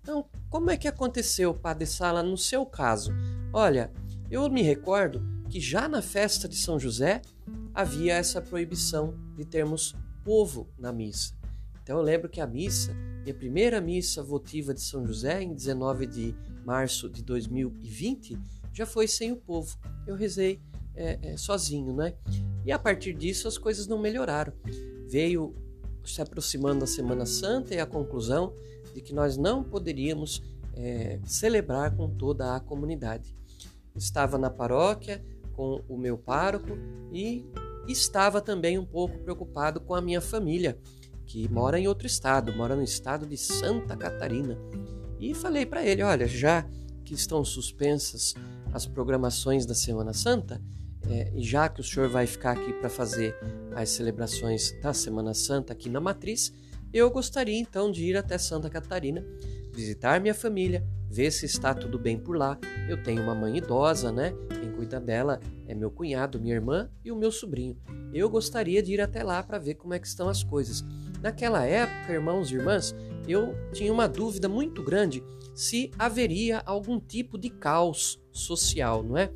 Então, 0.00 0.26
como 0.50 0.70
é 0.70 0.76
que 0.76 0.86
aconteceu, 0.86 1.54
Padre 1.54 1.86
Sala, 1.86 2.22
no 2.22 2.36
seu 2.36 2.66
caso? 2.66 3.10
Olha, 3.52 3.90
eu 4.30 4.48
me 4.50 4.60
recordo 4.60 5.22
que 5.48 5.58
já 5.58 5.88
na 5.88 6.02
festa 6.02 6.46
de 6.46 6.56
São 6.56 6.78
José 6.78 7.22
havia 7.72 8.14
essa 8.14 8.40
proibição 8.42 9.14
de 9.34 9.44
termos 9.44 9.94
povo 10.24 10.68
na 10.78 10.92
missa. 10.92 11.34
Então 11.82 11.98
eu 11.98 12.02
lembro 12.02 12.30
que 12.30 12.40
a 12.40 12.46
missa, 12.46 12.94
minha 13.22 13.34
primeira 13.34 13.80
missa 13.80 14.22
votiva 14.22 14.72
de 14.72 14.80
São 14.80 15.06
José, 15.06 15.42
em 15.42 15.54
19 15.54 16.06
de 16.06 16.34
março 16.64 17.10
de 17.10 17.22
2020, 17.22 18.38
já 18.72 18.86
foi 18.86 19.06
sem 19.06 19.32
o 19.32 19.36
povo. 19.36 19.76
Eu 20.06 20.16
rezei 20.16 20.60
é, 20.96 21.18
é, 21.22 21.36
sozinho, 21.36 21.94
né? 21.94 22.14
E 22.64 22.72
a 22.72 22.78
partir 22.78 23.12
disso 23.12 23.46
as 23.46 23.58
coisas 23.58 23.86
não 23.86 23.98
melhoraram. 23.98 24.52
Veio 25.06 25.54
se 26.04 26.22
aproximando 26.22 26.84
a 26.84 26.86
Semana 26.86 27.26
Santa 27.26 27.74
e 27.74 27.78
a 27.78 27.86
conclusão 27.86 28.54
de 28.94 29.00
que 29.00 29.14
nós 29.14 29.36
não 29.36 29.62
poderíamos 29.62 30.42
é, 30.74 31.20
celebrar 31.24 31.94
com 31.94 32.08
toda 32.08 32.56
a 32.56 32.60
comunidade. 32.60 33.36
Estava 33.94 34.38
na 34.38 34.50
paróquia 34.50 35.22
com 35.52 35.82
o 35.88 35.96
meu 35.96 36.18
pároco 36.18 36.76
e 37.12 37.44
estava 37.88 38.40
também 38.40 38.78
um 38.78 38.84
pouco 38.84 39.18
preocupado 39.18 39.80
com 39.80 39.94
a 39.94 40.00
minha 40.00 40.20
família, 40.20 40.78
que 41.26 41.48
mora 41.48 41.78
em 41.78 41.88
outro 41.88 42.06
estado, 42.06 42.54
mora 42.54 42.76
no 42.76 42.82
estado 42.82 43.26
de 43.26 43.36
Santa 43.36 43.96
Catarina. 43.96 44.58
E 45.18 45.34
falei 45.34 45.64
para 45.64 45.84
ele: 45.84 46.02
olha, 46.02 46.26
já 46.26 46.66
que 47.04 47.14
estão 47.14 47.44
suspensas 47.44 48.34
as 48.72 48.86
programações 48.86 49.66
da 49.66 49.74
Semana 49.74 50.12
Santa, 50.12 50.60
é, 51.08 51.32
já 51.36 51.68
que 51.68 51.80
o 51.80 51.84
senhor 51.84 52.08
vai 52.08 52.26
ficar 52.26 52.52
aqui 52.52 52.72
para 52.72 52.88
fazer 52.88 53.36
as 53.74 53.90
celebrações 53.90 54.72
da 54.80 54.92
Semana 54.92 55.34
Santa 55.34 55.72
aqui 55.72 55.88
na 55.88 56.00
Matriz, 56.00 56.52
eu 56.92 57.10
gostaria 57.10 57.58
então 57.58 57.90
de 57.90 58.04
ir 58.04 58.16
até 58.16 58.38
Santa 58.38 58.70
Catarina, 58.70 59.24
visitar 59.72 60.20
minha 60.20 60.34
família, 60.34 60.86
ver 61.10 61.30
se 61.30 61.44
está 61.44 61.74
tudo 61.74 61.98
bem 61.98 62.18
por 62.18 62.36
lá. 62.36 62.58
Eu 62.88 63.02
tenho 63.02 63.22
uma 63.22 63.34
mãe 63.34 63.58
idosa, 63.58 64.10
né? 64.10 64.32
Cuida 64.76 65.00
dela 65.00 65.40
é 65.66 65.74
meu 65.74 65.90
cunhado, 65.90 66.40
minha 66.40 66.54
irmã 66.54 66.90
e 67.04 67.12
o 67.12 67.16
meu 67.16 67.30
sobrinho. 67.30 67.76
Eu 68.12 68.28
gostaria 68.28 68.82
de 68.82 68.92
ir 68.92 69.00
até 69.00 69.22
lá 69.22 69.42
para 69.42 69.58
ver 69.58 69.74
como 69.74 69.94
é 69.94 69.98
que 69.98 70.06
estão 70.06 70.28
as 70.28 70.42
coisas. 70.42 70.84
Naquela 71.22 71.64
época, 71.64 72.12
irmãos 72.12 72.50
e 72.50 72.54
irmãs, 72.54 72.94
eu 73.26 73.54
tinha 73.72 73.92
uma 73.92 74.06
dúvida 74.06 74.48
muito 74.48 74.82
grande 74.82 75.22
se 75.54 75.90
haveria 75.98 76.62
algum 76.66 77.00
tipo 77.00 77.38
de 77.38 77.48
caos 77.48 78.20
social, 78.30 79.02
não 79.02 79.16
é? 79.16 79.30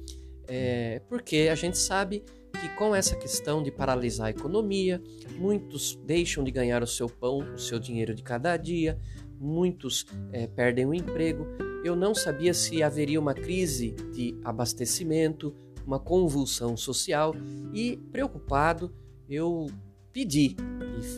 é 0.46 1.00
porque 1.08 1.48
a 1.50 1.54
gente 1.54 1.78
sabe 1.78 2.24
que 2.60 2.68
com 2.70 2.94
essa 2.94 3.16
questão 3.16 3.62
de 3.62 3.70
paralisar 3.70 4.26
a 4.26 4.30
economia, 4.30 5.00
muitos 5.38 5.94
deixam 6.04 6.42
de 6.42 6.50
ganhar 6.50 6.82
o 6.82 6.86
seu 6.86 7.08
pão, 7.08 7.38
o 7.54 7.58
seu 7.58 7.78
dinheiro 7.78 8.14
de 8.14 8.22
cada 8.22 8.56
dia, 8.56 8.98
muitos 9.38 10.04
é, 10.32 10.46
perdem 10.46 10.84
o 10.84 10.92
emprego. 10.92 11.46
Eu 11.84 11.94
não 11.94 12.14
sabia 12.14 12.52
se 12.52 12.82
haveria 12.82 13.20
uma 13.20 13.34
crise 13.34 13.92
de 14.12 14.38
abastecimento, 14.44 15.54
uma 15.86 15.98
convulsão 15.98 16.76
social 16.76 17.34
e, 17.72 17.96
preocupado, 18.10 18.92
eu 19.28 19.66
pedi 20.12 20.56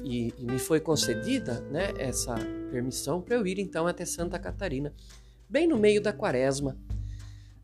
e, 0.05 0.29
e, 0.29 0.35
e 0.39 0.45
me 0.45 0.59
foi 0.59 0.79
concedida 0.79 1.61
né, 1.71 1.93
essa 1.97 2.35
permissão 2.71 3.21
para 3.21 3.37
eu 3.37 3.47
ir 3.47 3.59
então 3.59 3.87
até 3.87 4.05
Santa 4.05 4.39
Catarina, 4.39 4.93
bem 5.49 5.67
no 5.67 5.79
meio 5.79 6.01
da 6.01 6.13
quaresma 6.13 6.77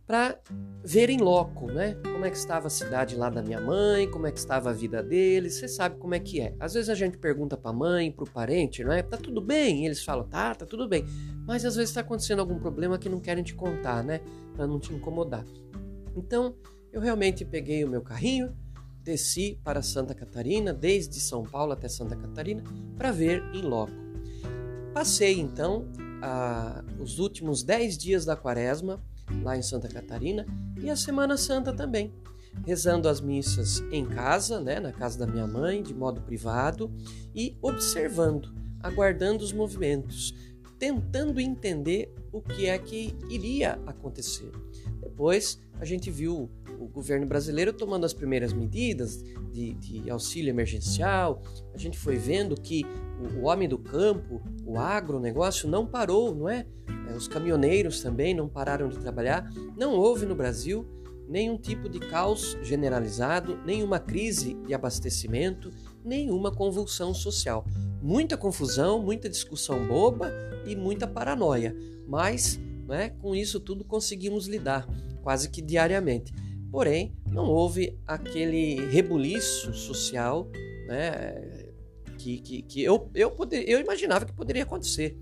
para 0.07 0.39
ver 0.85 1.11
em 1.11 1.19
loco, 1.19 1.67
né? 1.67 1.95
Como 2.05 2.25
é 2.25 2.31
que 2.31 2.37
estava 2.37 2.69
a 2.69 2.71
cidade 2.71 3.17
lá 3.17 3.29
da 3.29 3.43
minha 3.43 3.61
mãe, 3.61 4.09
como 4.09 4.27
é 4.27 4.31
que 4.31 4.39
estava 4.39 4.71
a 4.71 4.73
vida 4.73 5.03
deles, 5.03 5.55
você 5.55 5.67
sabe 5.67 5.97
como 5.99 6.15
é 6.15 6.21
que 6.21 6.41
é. 6.41 6.55
Às 6.61 6.75
vezes 6.75 6.89
a 6.89 6.95
gente 6.95 7.19
pergunta 7.19 7.57
para 7.57 7.73
a 7.73 7.75
mãe, 7.75 8.13
para 8.13 8.23
o 8.23 8.31
parente, 8.31 8.85
não 8.85 8.93
é? 8.93 9.03
Tá 9.03 9.17
tudo 9.17 9.41
bem? 9.41 9.83
E 9.83 9.87
eles 9.87 10.05
falam, 10.05 10.25
tá, 10.29 10.55
tá 10.55 10.65
tudo 10.65 10.89
bem. 10.89 11.05
Mas 11.45 11.65
às 11.65 11.75
vezes 11.75 11.91
está 11.91 12.03
acontecendo 12.03 12.39
algum 12.39 12.59
problema 12.59 12.99
que 12.99 13.09
não 13.09 13.19
querem 13.19 13.43
te 13.43 13.55
contar, 13.55 14.05
né? 14.05 14.21
Para 14.55 14.67
não 14.67 14.79
te 14.79 14.95
incomodar. 14.95 15.45
Então, 16.17 16.55
eu 16.93 17.01
realmente 17.01 17.45
peguei 17.45 17.85
o 17.85 17.89
meu 17.89 18.01
carrinho, 18.01 18.57
desci 19.03 19.59
para 19.65 19.83
Santa 19.83 20.15
Catarina, 20.15 20.73
desde 20.73 21.19
São 21.19 21.43
Paulo 21.43 21.73
até 21.73 21.89
Santa 21.89 22.15
Catarina, 22.15 22.63
para 22.97 23.11
ver 23.11 23.43
em 23.53 23.63
loco. 23.63 23.93
Passei 24.95 25.39
então 25.39 25.89
a, 26.23 26.85
os 27.01 27.19
últimos 27.19 27.65
10 27.65 27.99
dias 27.99 28.25
da 28.25 28.37
quaresma 28.37 29.03
lá 29.42 29.56
em 29.56 29.62
Santa 29.62 29.88
Catarina, 29.88 30.47
e 30.80 30.90
a 30.90 30.97
Semana 30.97 31.37
Santa 31.37 31.73
também, 31.73 32.12
rezando 32.64 33.09
as 33.09 33.21
missas 33.21 33.83
em 33.90 34.06
casa, 34.06 34.61
né, 34.61 34.80
na 34.80 34.92
casa 34.92 35.18
da 35.18 35.26
minha 35.26 35.47
mãe, 35.47 35.83
de 35.83 35.95
modo 35.95 36.21
privado, 36.21 36.90
e 37.35 37.56
observando, 37.61 38.54
aguardando 38.83 39.45
os 39.45 39.52
movimentos, 39.52 40.35
tentando 40.78 41.40
entender 41.40 42.14
o 42.33 42.40
que 42.40 42.66
é 42.66 42.78
que 42.78 43.16
iria 43.30 43.78
acontecer. 43.87 44.50
Depois 45.00 45.59
a 45.80 45.85
gente 45.85 46.11
viu 46.11 46.50
o 46.78 46.87
governo 46.87 47.26
brasileiro 47.26 47.73
tomando 47.73 48.04
as 48.04 48.12
primeiras 48.12 48.52
medidas 48.52 49.23
de, 49.52 49.75
de 49.75 50.11
auxílio 50.11 50.50
emergencial, 50.50 51.42
a 51.75 51.78
gente 51.78 51.99
foi 51.99 52.16
vendo 52.16 52.54
que 52.61 52.85
o, 53.21 53.40
o 53.40 53.45
homem 53.45 53.68
do 53.68 53.78
campo, 53.78 54.40
o 54.64 54.78
agronegócio 54.78 55.68
não 55.68 55.87
parou, 55.87 56.35
não 56.35 56.49
é? 56.49 56.66
é? 57.11 57.14
Os 57.14 57.28
caminhoneiros 57.28 58.00
também 58.00 58.35
não 58.35 58.49
pararam 58.49 58.88
de 58.88 58.99
trabalhar. 58.99 59.50
Não 59.76 59.95
houve 59.95 60.26
no 60.26 60.35
Brasil 60.35 60.87
nenhum 61.28 61.59
tipo 61.59 61.88
de 61.88 61.99
caos 61.99 62.56
generalizado, 62.62 63.59
nenhuma 63.64 63.99
crise 63.99 64.54
de 64.66 64.73
abastecimento, 64.75 65.71
nenhuma 66.04 66.52
convulsão 66.52 67.12
social. 67.12 67.64
Muita 68.00 68.37
confusão, 68.37 69.02
muita 69.02 69.28
discussão 69.28 69.87
boba 69.87 70.33
e 70.66 70.76
muita 70.76 71.06
paranoia, 71.06 71.75
mas 72.06 72.61
né, 72.87 73.11
com 73.21 73.35
isso 73.35 73.59
tudo 73.59 73.85
conseguimos 73.85 74.47
lidar 74.47 74.87
quase 75.23 75.50
que 75.50 75.61
diariamente. 75.61 76.33
Porém, 76.76 77.16
não 77.26 77.47
houve 77.47 77.99
aquele 78.06 78.85
rebuliço 78.90 79.73
social 79.73 80.47
né, 80.87 81.73
que, 82.18 82.38
que, 82.38 82.61
que 82.61 82.85
eu, 82.85 83.11
eu, 83.14 83.30
poder, 83.30 83.66
eu 83.66 83.80
imaginava 83.80 84.26
que 84.26 84.33
poderia 84.35 84.62
acontecer. 84.62 85.16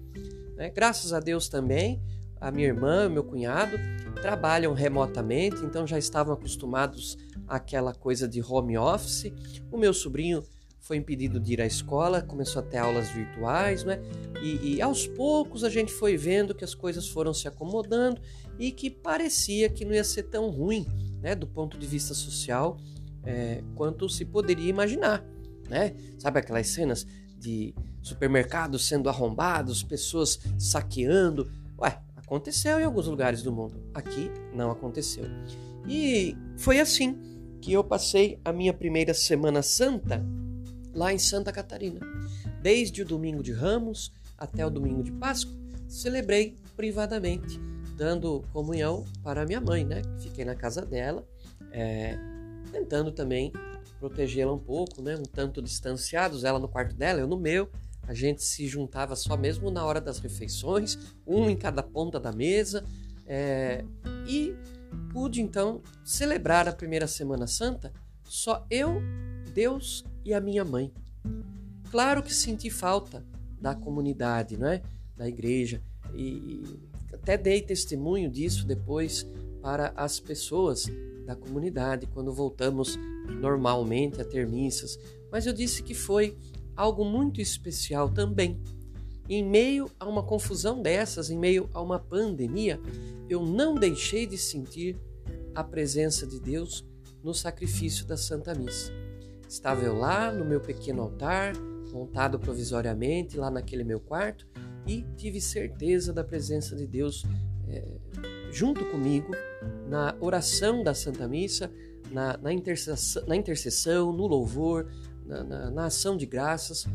Né? 0.56 0.68
Graças 0.70 1.12
a 1.12 1.20
Deus 1.20 1.48
também, 1.48 2.02
a 2.40 2.50
minha 2.50 2.66
irmã, 2.66 3.08
meu 3.08 3.22
cunhado 3.22 3.78
trabalham 4.20 4.74
remotamente, 4.74 5.64
então 5.64 5.86
já 5.86 5.96
estavam 5.96 6.34
acostumados 6.34 7.16
àquela 7.46 7.94
coisa 7.94 8.26
de 8.26 8.42
home 8.42 8.76
office. 8.76 9.32
O 9.70 9.78
meu 9.78 9.94
sobrinho 9.94 10.42
foi 10.80 10.96
impedido 10.96 11.38
de 11.38 11.52
ir 11.52 11.60
à 11.60 11.66
escola, 11.66 12.20
começou 12.20 12.62
a 12.62 12.64
ter 12.64 12.78
aulas 12.78 13.10
virtuais, 13.10 13.84
né? 13.84 14.00
E, 14.42 14.74
e, 14.74 14.82
aos 14.82 15.06
poucos 15.06 15.62
a 15.62 15.70
gente 15.70 15.92
foi 15.92 16.16
vendo 16.16 16.52
que 16.52 16.64
as 16.64 16.74
coisas 16.74 17.06
foram 17.06 17.32
se 17.32 17.46
acomodando 17.46 18.20
e 18.58 18.72
que 18.72 18.90
parecia 18.90 19.68
que 19.68 19.84
não 19.84 19.94
ia 19.94 20.02
ser 20.02 20.24
tão 20.24 20.50
ruim 20.50 20.84
né, 21.24 21.34
do 21.34 21.46
ponto 21.46 21.78
de 21.78 21.86
vista 21.86 22.12
social, 22.12 22.76
é, 23.24 23.64
quanto 23.74 24.10
se 24.10 24.26
poderia 24.26 24.68
imaginar. 24.68 25.24
Né? 25.70 25.94
Sabe 26.18 26.38
aquelas 26.38 26.68
cenas 26.68 27.06
de 27.38 27.74
supermercados 28.02 28.86
sendo 28.86 29.08
arrombados, 29.08 29.82
pessoas 29.82 30.38
saqueando? 30.58 31.50
Ué, 31.80 31.98
aconteceu 32.14 32.78
em 32.78 32.84
alguns 32.84 33.06
lugares 33.06 33.42
do 33.42 33.50
mundo. 33.50 33.82
Aqui 33.94 34.30
não 34.54 34.70
aconteceu. 34.70 35.24
E 35.88 36.36
foi 36.58 36.78
assim 36.78 37.18
que 37.58 37.72
eu 37.72 37.82
passei 37.82 38.38
a 38.44 38.52
minha 38.52 38.74
primeira 38.74 39.14
Semana 39.14 39.62
Santa 39.62 40.22
lá 40.92 41.10
em 41.10 41.18
Santa 41.18 41.50
Catarina. 41.50 42.00
Desde 42.60 43.00
o 43.00 43.06
domingo 43.06 43.42
de 43.42 43.50
Ramos 43.50 44.12
até 44.36 44.66
o 44.66 44.70
domingo 44.70 45.02
de 45.02 45.12
Páscoa, 45.12 45.56
celebrei 45.88 46.58
privadamente 46.76 47.58
dando 47.94 48.44
comunhão 48.52 49.04
para 49.22 49.46
minha 49.46 49.60
mãe, 49.60 49.84
né? 49.84 50.02
Fiquei 50.20 50.44
na 50.44 50.54
casa 50.54 50.82
dela 50.82 51.26
é, 51.70 52.16
tentando 52.70 53.12
também 53.12 53.52
protegê-la 53.98 54.52
um 54.52 54.58
pouco, 54.58 55.00
né? 55.02 55.16
Um 55.16 55.22
tanto 55.22 55.62
distanciados, 55.62 56.44
ela 56.44 56.58
no 56.58 56.68
quarto 56.68 56.94
dela, 56.94 57.20
eu 57.20 57.26
no 57.26 57.38
meu. 57.38 57.70
A 58.06 58.12
gente 58.12 58.42
se 58.42 58.66
juntava 58.66 59.16
só 59.16 59.36
mesmo 59.36 59.70
na 59.70 59.84
hora 59.84 60.00
das 60.00 60.18
refeições, 60.18 60.98
um 61.26 61.48
em 61.48 61.56
cada 61.56 61.82
ponta 61.82 62.20
da 62.20 62.32
mesa, 62.32 62.84
é, 63.26 63.82
e 64.28 64.54
pude 65.10 65.40
então 65.40 65.80
celebrar 66.04 66.68
a 66.68 66.72
primeira 66.72 67.06
Semana 67.06 67.46
Santa 67.46 67.92
só 68.24 68.66
eu, 68.70 69.00
Deus 69.54 70.04
e 70.24 70.34
a 70.34 70.40
minha 70.40 70.64
mãe. 70.64 70.92
Claro 71.90 72.22
que 72.22 72.34
senti 72.34 72.68
falta 72.68 73.24
da 73.60 73.74
comunidade, 73.74 74.58
não 74.58 74.68
é? 74.68 74.82
Da 75.16 75.26
igreja 75.26 75.82
e 76.12 76.62
até 77.14 77.36
dei 77.36 77.60
testemunho 77.60 78.30
disso 78.30 78.66
depois 78.66 79.26
para 79.62 79.92
as 79.96 80.20
pessoas 80.20 80.86
da 81.24 81.34
comunidade 81.34 82.06
quando 82.06 82.32
voltamos 82.32 82.98
normalmente 83.40 84.20
a 84.20 84.24
ter 84.24 84.46
missas, 84.46 84.98
mas 85.30 85.46
eu 85.46 85.52
disse 85.52 85.82
que 85.82 85.94
foi 85.94 86.36
algo 86.76 87.04
muito 87.04 87.40
especial 87.40 88.10
também. 88.10 88.60
Em 89.28 89.42
meio 89.42 89.90
a 89.98 90.06
uma 90.06 90.22
confusão 90.22 90.82
dessas, 90.82 91.30
em 91.30 91.38
meio 91.38 91.70
a 91.72 91.80
uma 91.80 91.98
pandemia, 91.98 92.78
eu 93.28 93.44
não 93.44 93.74
deixei 93.74 94.26
de 94.26 94.36
sentir 94.36 94.98
a 95.54 95.64
presença 95.64 96.26
de 96.26 96.38
Deus 96.38 96.84
no 97.22 97.32
sacrifício 97.32 98.04
da 98.04 98.18
Santa 98.18 98.54
Missa. 98.54 98.92
Estava 99.48 99.82
eu 99.82 99.96
lá 99.96 100.30
no 100.30 100.44
meu 100.44 100.60
pequeno 100.60 101.02
altar, 101.02 101.54
montado 101.90 102.38
provisoriamente 102.38 103.38
lá 103.38 103.50
naquele 103.50 103.84
meu 103.84 103.98
quarto, 103.98 104.46
e 104.86 105.02
tive 105.16 105.40
certeza 105.40 106.12
da 106.12 106.22
presença 106.22 106.76
de 106.76 106.86
Deus 106.86 107.24
é, 107.68 107.84
junto 108.50 108.84
comigo 108.86 109.32
na 109.88 110.14
oração 110.20 110.82
da 110.82 110.94
Santa 110.94 111.26
Missa, 111.26 111.70
na, 112.10 112.36
na, 112.36 112.52
intercessão, 112.52 113.26
na 113.26 113.36
intercessão, 113.36 114.12
no 114.12 114.26
louvor, 114.26 114.86
na, 115.24 115.42
na, 115.42 115.70
na 115.70 115.86
ação 115.86 116.16
de 116.16 116.26
graças, 116.26 116.86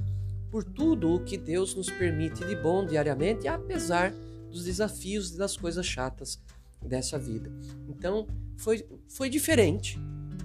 por 0.50 0.64
tudo 0.64 1.14
o 1.14 1.24
que 1.24 1.38
Deus 1.38 1.76
nos 1.76 1.90
permite 1.90 2.46
de 2.46 2.56
bom 2.56 2.86
diariamente, 2.86 3.48
apesar 3.48 4.14
dos 4.50 4.64
desafios 4.64 5.32
e 5.32 5.38
das 5.38 5.56
coisas 5.56 5.86
chatas 5.86 6.40
dessa 6.82 7.20
vida. 7.20 7.52
Então, 7.88 8.28
foi, 8.58 8.86
foi 9.08 9.30
diferente, 9.30 10.00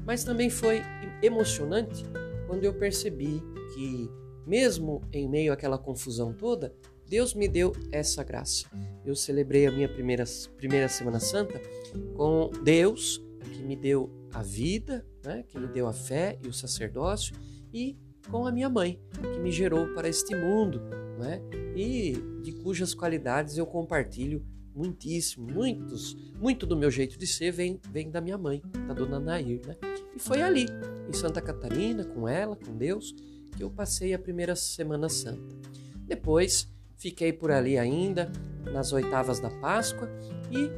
mas 0.04 0.24
também 0.24 0.50
foi 0.50 0.82
emocionante 1.22 2.04
quando 2.46 2.64
eu 2.64 2.74
percebi 2.74 3.42
que, 3.74 4.10
mesmo 4.46 5.00
em 5.12 5.28
meio 5.28 5.52
àquela 5.52 5.78
confusão 5.78 6.32
toda, 6.32 6.74
Deus 7.08 7.34
me 7.34 7.48
deu 7.48 7.72
essa 7.92 8.22
graça. 8.22 8.66
Eu 9.04 9.14
celebrei 9.14 9.66
a 9.66 9.70
minha 9.70 9.88
primeira, 9.88 10.24
primeira 10.56 10.88
Semana 10.88 11.20
Santa 11.20 11.60
com 12.16 12.50
Deus, 12.62 13.22
que 13.52 13.62
me 13.62 13.76
deu 13.76 14.10
a 14.32 14.42
vida, 14.42 15.06
né, 15.24 15.44
que 15.48 15.58
me 15.58 15.66
deu 15.66 15.86
a 15.86 15.92
fé 15.92 16.38
e 16.42 16.48
o 16.48 16.52
sacerdócio, 16.52 17.36
e 17.72 17.96
com 18.30 18.46
a 18.46 18.52
minha 18.52 18.68
mãe, 18.68 19.00
que 19.20 19.38
me 19.38 19.52
gerou 19.52 19.86
para 19.94 20.08
este 20.08 20.34
mundo, 20.34 20.80
né, 21.18 21.40
e 21.76 22.14
de 22.42 22.52
cujas 22.52 22.94
qualidades 22.94 23.56
eu 23.56 23.66
compartilho 23.66 24.44
muitíssimo, 24.74 25.46
muitos, 25.52 26.16
muito 26.40 26.66
do 26.66 26.76
meu 26.76 26.90
jeito 26.90 27.16
de 27.16 27.26
ser 27.26 27.52
vem, 27.52 27.80
vem 27.90 28.10
da 28.10 28.20
minha 28.20 28.36
mãe, 28.36 28.60
da 28.88 28.94
dona 28.94 29.20
Nair, 29.20 29.60
né? 29.64 29.76
E 30.16 30.18
foi 30.18 30.42
ali, 30.42 30.66
em 31.08 31.12
Santa 31.12 31.40
Catarina, 31.40 32.04
com 32.04 32.28
ela, 32.28 32.56
com 32.56 32.76
Deus, 32.76 33.14
que 33.56 33.62
eu 33.62 33.70
passei 33.70 34.12
a 34.12 34.18
primeira 34.18 34.56
Semana 34.56 35.08
Santa. 35.08 35.54
Depois 36.04 36.68
Fiquei 37.04 37.34
por 37.34 37.50
ali 37.50 37.76
ainda, 37.76 38.32
nas 38.72 38.90
oitavas 38.90 39.38
da 39.38 39.50
Páscoa, 39.50 40.08
e 40.50 40.70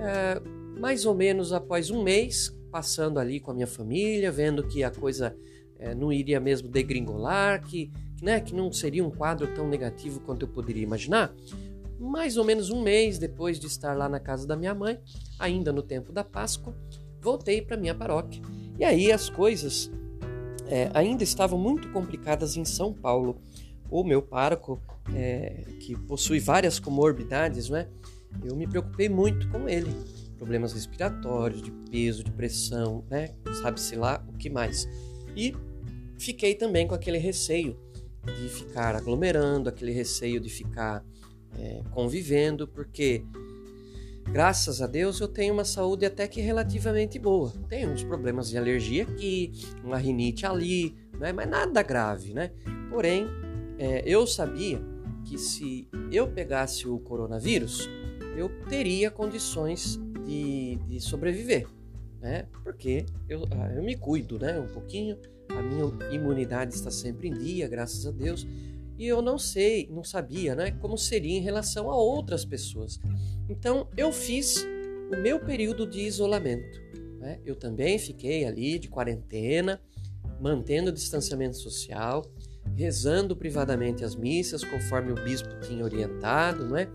é, 0.00 0.40
mais 0.80 1.04
ou 1.04 1.14
menos 1.14 1.52
após 1.52 1.90
um 1.90 2.02
mês, 2.02 2.50
passando 2.72 3.18
ali 3.18 3.38
com 3.38 3.50
a 3.50 3.54
minha 3.54 3.66
família, 3.66 4.32
vendo 4.32 4.66
que 4.66 4.82
a 4.82 4.90
coisa 4.90 5.36
é, 5.78 5.94
não 5.94 6.10
iria 6.10 6.40
mesmo 6.40 6.70
degringolar, 6.70 7.62
que, 7.66 7.92
né, 8.22 8.40
que 8.40 8.54
não 8.54 8.72
seria 8.72 9.04
um 9.04 9.10
quadro 9.10 9.46
tão 9.54 9.68
negativo 9.68 10.20
quanto 10.20 10.46
eu 10.46 10.48
poderia 10.48 10.82
imaginar, 10.82 11.34
mais 12.00 12.38
ou 12.38 12.46
menos 12.46 12.70
um 12.70 12.82
mês 12.82 13.18
depois 13.18 13.60
de 13.60 13.66
estar 13.66 13.94
lá 13.94 14.08
na 14.08 14.18
casa 14.18 14.46
da 14.46 14.56
minha 14.56 14.74
mãe, 14.74 14.98
ainda 15.38 15.70
no 15.70 15.82
tempo 15.82 16.14
da 16.14 16.24
Páscoa, 16.24 16.74
voltei 17.20 17.60
para 17.60 17.76
minha 17.76 17.94
paróquia. 17.94 18.40
E 18.78 18.84
aí 18.84 19.12
as 19.12 19.28
coisas 19.28 19.90
é, 20.66 20.90
ainda 20.94 21.22
estavam 21.22 21.58
muito 21.58 21.90
complicadas 21.90 22.56
em 22.56 22.64
São 22.64 22.90
Paulo. 22.90 23.38
O 23.90 24.02
meu 24.02 24.22
pároco 24.22 24.80
é, 25.14 25.64
que 25.80 25.96
possui 25.96 26.38
várias 26.38 26.78
comorbidades, 26.78 27.68
né? 27.68 27.88
Eu 28.42 28.56
me 28.56 28.66
preocupei 28.66 29.08
muito 29.08 29.48
com 29.48 29.68
ele. 29.68 29.90
Problemas 30.36 30.72
respiratórios, 30.72 31.62
de 31.62 31.70
peso, 31.70 32.24
de 32.24 32.30
pressão, 32.32 33.04
né? 33.08 33.30
Sabe-se 33.62 33.94
lá 33.96 34.24
o 34.28 34.36
que 34.36 34.50
mais. 34.50 34.88
E 35.36 35.54
fiquei 36.18 36.54
também 36.54 36.86
com 36.86 36.94
aquele 36.94 37.18
receio 37.18 37.78
de 38.24 38.48
ficar 38.48 38.96
aglomerando, 38.96 39.68
aquele 39.68 39.92
receio 39.92 40.40
de 40.40 40.48
ficar 40.48 41.04
é, 41.58 41.82
convivendo, 41.90 42.66
porque 42.66 43.24
graças 44.24 44.80
a 44.80 44.86
Deus 44.86 45.20
eu 45.20 45.28
tenho 45.28 45.52
uma 45.52 45.64
saúde 45.64 46.06
até 46.06 46.26
que 46.26 46.40
relativamente 46.40 47.18
boa. 47.18 47.52
Tenho 47.68 47.90
uns 47.90 48.02
problemas 48.02 48.48
de 48.48 48.58
alergia 48.58 49.04
aqui, 49.04 49.52
uma 49.82 49.98
rinite 49.98 50.46
ali, 50.46 50.94
né? 51.18 51.32
mas 51.32 51.48
nada 51.48 51.82
grave, 51.82 52.32
né? 52.32 52.50
Porém, 52.90 53.26
é, 53.78 54.02
eu 54.06 54.26
sabia 54.26 54.80
que 55.24 55.38
se 55.38 55.88
eu 56.10 56.28
pegasse 56.28 56.86
o 56.86 56.98
coronavírus, 56.98 57.88
eu 58.36 58.48
teria 58.68 59.10
condições 59.10 59.98
de, 60.24 60.76
de 60.86 61.00
sobreviver, 61.00 61.66
né? 62.20 62.46
Porque 62.62 63.06
eu, 63.28 63.44
ah, 63.52 63.72
eu 63.74 63.82
me 63.82 63.96
cuido, 63.96 64.38
né? 64.38 64.58
Um 64.58 64.66
pouquinho, 64.66 65.18
a 65.48 65.62
minha 65.62 65.84
imunidade 66.12 66.74
está 66.74 66.90
sempre 66.90 67.28
em 67.28 67.34
dia, 67.34 67.68
graças 67.68 68.06
a 68.06 68.10
Deus. 68.10 68.46
E 68.96 69.06
eu 69.06 69.20
não 69.20 69.38
sei, 69.38 69.88
não 69.90 70.04
sabia, 70.04 70.54
né? 70.54 70.70
Como 70.72 70.96
seria 70.96 71.36
em 71.36 71.40
relação 71.40 71.90
a 71.90 71.96
outras 71.96 72.44
pessoas. 72.44 73.00
Então 73.48 73.88
eu 73.96 74.12
fiz 74.12 74.64
o 75.12 75.20
meu 75.20 75.40
período 75.40 75.86
de 75.86 76.00
isolamento. 76.00 76.80
Né? 77.18 77.40
Eu 77.44 77.56
também 77.56 77.98
fiquei 77.98 78.44
ali 78.44 78.78
de 78.78 78.88
quarentena, 78.88 79.80
mantendo 80.40 80.90
o 80.90 80.92
distanciamento 80.92 81.56
social 81.56 82.22
rezando 82.74 83.36
privadamente 83.36 84.04
as 84.04 84.14
missas, 84.14 84.64
conforme 84.64 85.12
o 85.12 85.14
bispo 85.14 85.48
tinha 85.60 85.84
orientado, 85.84 86.64
não 86.64 86.76
é? 86.76 86.88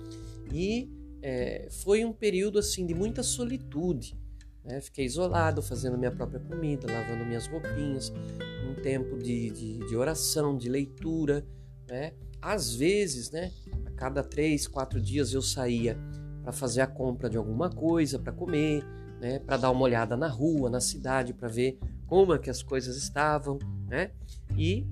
E 0.52 0.90
é, 1.22 1.68
foi 1.70 2.04
um 2.04 2.12
período 2.12 2.60
assim 2.60 2.86
de 2.86 2.94
muita 2.94 3.24
solitude. 3.24 4.18
Né? 4.64 4.82
Fiquei 4.82 5.06
isolado, 5.06 5.62
fazendo 5.62 5.98
minha 5.98 6.12
própria 6.12 6.40
comida, 6.40 6.92
lavando 6.92 7.26
minhas 7.26 7.48
roupinhas, 7.48 8.12
um 8.70 8.76
tempo 8.82 9.18
de, 9.18 9.50
de, 9.50 9.78
de 9.80 9.96
oração, 9.96 10.58
de 10.58 10.70
leitura. 10.70 11.46
Né? 11.88 12.14
Às 12.42 12.74
vezes, 12.74 13.32
né, 13.32 13.52
a 13.86 13.92
cada 13.92 14.24
três, 14.24 14.68
quatro 14.68 15.02
dias 15.02 15.34
eu 15.34 15.42
saía 15.42 15.98
para 16.44 16.52
fazer 16.52 16.82
a 16.82 16.88
compra 16.88 17.30
de 17.30 17.38
alguma 17.38 17.70
coisa 17.70 18.18
para 18.18 18.32
comer, 18.32 18.84
né, 19.20 19.40
para 19.40 19.58
dar 19.58 19.72
uma 19.72 19.82
olhada 19.82 20.16
na 20.16 20.28
rua, 20.28 20.70
na 20.70 20.80
cidade, 20.80 21.34
para 21.34 21.50
ver 21.50 21.78
como 22.08 22.34
é 22.34 22.40
que 22.40 22.50
as 22.50 22.64
coisas 22.64 22.96
estavam, 22.96 23.60
né? 23.88 24.12
E 24.58 24.88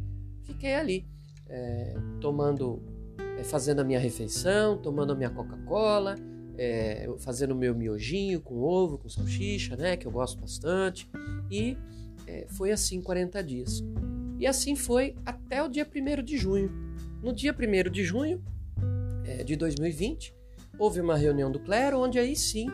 fiquei 0.48 0.74
ali, 0.74 1.06
é, 1.48 1.96
tomando, 2.22 2.82
é, 3.38 3.44
fazendo 3.44 3.82
a 3.82 3.84
minha 3.84 4.00
refeição, 4.00 4.78
tomando 4.78 5.12
a 5.12 5.16
minha 5.16 5.30
Coca-Cola, 5.30 6.16
é, 6.58 7.08
fazendo 7.20 7.52
o 7.52 7.56
meu 7.56 7.76
miojinho 7.76 8.42
com 8.42 8.56
ovo, 8.62 8.98
com 8.98 9.10
salsicha, 9.10 9.76
né, 9.76 9.98
que 9.98 10.08
eu 10.08 10.12
gosto 10.12 10.40
bastante. 10.40 11.08
E 11.52 11.78
é, 12.26 12.48
foi 12.50 12.72
assim 12.72 13.02
40 13.02 13.44
dias. 13.44 13.84
E 14.40 14.48
assim 14.48 14.76
foi 14.76 15.16
até 15.26 15.62
o 15.62 15.68
dia 15.68 15.88
1 15.88 16.24
de 16.24 16.38
junho. 16.38 16.72
No 17.22 17.34
dia 17.34 17.54
1 17.54 17.92
de 17.92 18.04
junho 18.04 18.44
é, 19.26 19.44
de 19.44 19.56
2020, 19.56 20.34
houve 20.80 21.02
uma 21.02 21.18
reunião 21.18 21.52
do 21.52 21.60
clero, 21.60 22.00
onde 22.00 22.18
aí 22.18 22.36
sim 22.36 22.70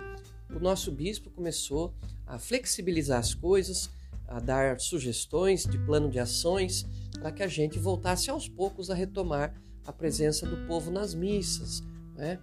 o 0.53 0.59
nosso 0.59 0.91
bispo 0.91 1.29
começou 1.31 1.93
a 2.27 2.38
flexibilizar 2.38 3.19
as 3.19 3.33
coisas, 3.33 3.89
a 4.27 4.39
dar 4.39 4.79
sugestões 4.79 5.63
de 5.63 5.77
plano 5.77 6.09
de 6.09 6.19
ações 6.19 6.86
para 7.23 7.31
que 7.31 7.41
a 7.41 7.47
gente 7.47 7.79
voltasse 7.79 8.29
aos 8.29 8.49
poucos 8.49 8.89
a 8.89 8.93
retomar 8.93 9.55
a 9.86 9.93
presença 9.93 10.45
do 10.45 10.67
povo 10.67 10.91
nas 10.91 11.13
missas. 11.13 11.81
Né? 12.17 12.38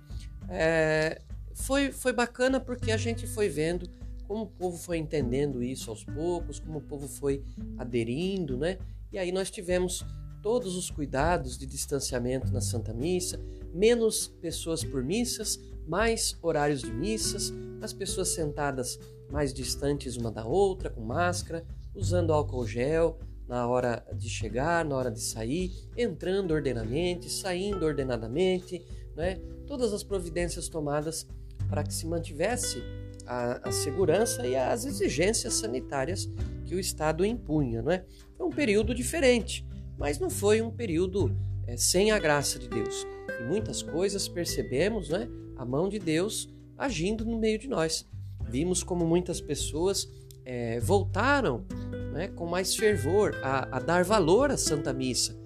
É, 0.48 1.20
foi, 1.52 1.92
foi 1.92 2.14
bacana 2.14 2.58
porque 2.58 2.90
a 2.90 2.96
gente 2.96 3.26
foi 3.26 3.50
vendo 3.50 3.86
como 4.26 4.44
o 4.44 4.46
povo 4.46 4.78
foi 4.78 4.96
entendendo 4.96 5.62
isso 5.62 5.90
aos 5.90 6.02
poucos, 6.02 6.58
como 6.58 6.78
o 6.78 6.80
povo 6.80 7.06
foi 7.06 7.44
aderindo, 7.76 8.56
né? 8.56 8.78
E 9.12 9.18
aí 9.18 9.30
nós 9.30 9.50
tivemos 9.50 10.02
todos 10.40 10.74
os 10.76 10.90
cuidados 10.90 11.58
de 11.58 11.66
distanciamento 11.66 12.50
na 12.50 12.62
Santa 12.62 12.94
Missa, 12.94 13.38
menos 13.74 14.28
pessoas 14.28 14.82
por 14.82 15.04
missas, 15.04 15.60
mais 15.86 16.38
horários 16.40 16.80
de 16.80 16.90
missas, 16.90 17.52
as 17.82 17.92
pessoas 17.92 18.28
sentadas 18.28 18.98
mais 19.30 19.52
distantes 19.52 20.16
uma 20.16 20.30
da 20.30 20.46
outra, 20.46 20.88
com 20.88 21.02
máscara, 21.02 21.66
usando 21.94 22.32
álcool 22.32 22.66
gel, 22.66 23.18
na 23.50 23.66
hora 23.66 24.06
de 24.14 24.30
chegar, 24.30 24.84
na 24.84 24.94
hora 24.94 25.10
de 25.10 25.20
sair, 25.20 25.72
entrando 25.96 26.54
ordenadamente, 26.54 27.28
saindo 27.28 27.84
ordenadamente, 27.84 28.80
né? 29.16 29.40
todas 29.66 29.92
as 29.92 30.04
providências 30.04 30.68
tomadas 30.68 31.26
para 31.68 31.82
que 31.82 31.92
se 31.92 32.06
mantivesse 32.06 32.80
a, 33.26 33.68
a, 33.68 33.72
segurança 33.72 34.46
e 34.46 34.54
as 34.54 34.84
exigências 34.84 35.54
sanitárias 35.54 36.30
que 36.64 36.76
o 36.76 36.78
Estado 36.78 37.24
impunha. 37.24 37.82
Não 37.82 37.90
é? 37.90 38.04
Foi 38.36 38.46
um 38.46 38.50
período 38.50 38.94
diferente, 38.94 39.66
mas 39.98 40.20
não 40.20 40.30
foi 40.30 40.62
um 40.62 40.70
período 40.70 41.36
é, 41.66 41.76
sem 41.76 42.12
a 42.12 42.20
graça 42.20 42.56
de 42.56 42.68
Deus. 42.68 43.04
Em 43.40 43.48
muitas 43.48 43.82
coisas 43.82 44.28
percebemos 44.28 45.08
né, 45.08 45.28
a 45.56 45.64
mão 45.64 45.88
de 45.88 45.98
Deus 45.98 46.48
agindo 46.78 47.24
no 47.24 47.36
meio 47.36 47.58
de 47.58 47.66
nós. 47.66 48.08
Vimos 48.48 48.84
como 48.84 49.04
muitas 49.04 49.40
pessoas 49.40 50.08
é, 50.44 50.78
voltaram 50.78 51.66
né, 52.10 52.28
com 52.28 52.46
mais 52.46 52.74
fervor 52.74 53.34
a, 53.42 53.76
a, 53.76 53.80
dar 53.80 54.04
valor 54.04 54.50
à 54.50 54.56
Santa 54.56 54.92
Missa. 54.92 55.38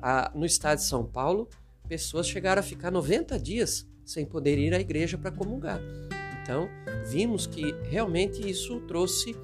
A, 0.00 0.32
no 0.34 0.44
estado 0.44 0.78
de 0.78 0.84
São 0.84 1.04
Paulo, 1.04 1.48
pessoas 1.88 2.26
chegaram 2.26 2.60
a 2.60 2.62
ficar 2.62 2.90
90 2.90 3.38
dias 3.38 3.86
sem 4.04 4.24
poder 4.24 4.58
ir 4.58 4.74
à 4.74 4.80
igreja 4.80 5.16
para 5.18 5.30
comungar. 5.30 5.80
Então, 6.42 6.68
vimos 7.06 7.46
que 7.46 7.72
realmente 7.84 8.48
isso 8.48 8.80
trouxe 8.80 9.36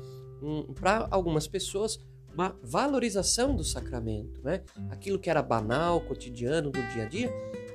um, 0.43 0.73
para 0.75 1.07
algumas 1.11 1.47
pessoas 1.47 1.99
uma 2.35 2.57
valorização 2.63 3.55
do 3.55 3.65
sacramento. 3.65 4.41
Né? 4.43 4.63
Aquilo 4.91 5.19
que 5.19 5.29
era 5.29 5.43
banal, 5.43 6.01
cotidiano, 6.01 6.71
do 6.71 6.81
dia 6.93 7.05
a 7.05 7.09
dia, 7.09 7.33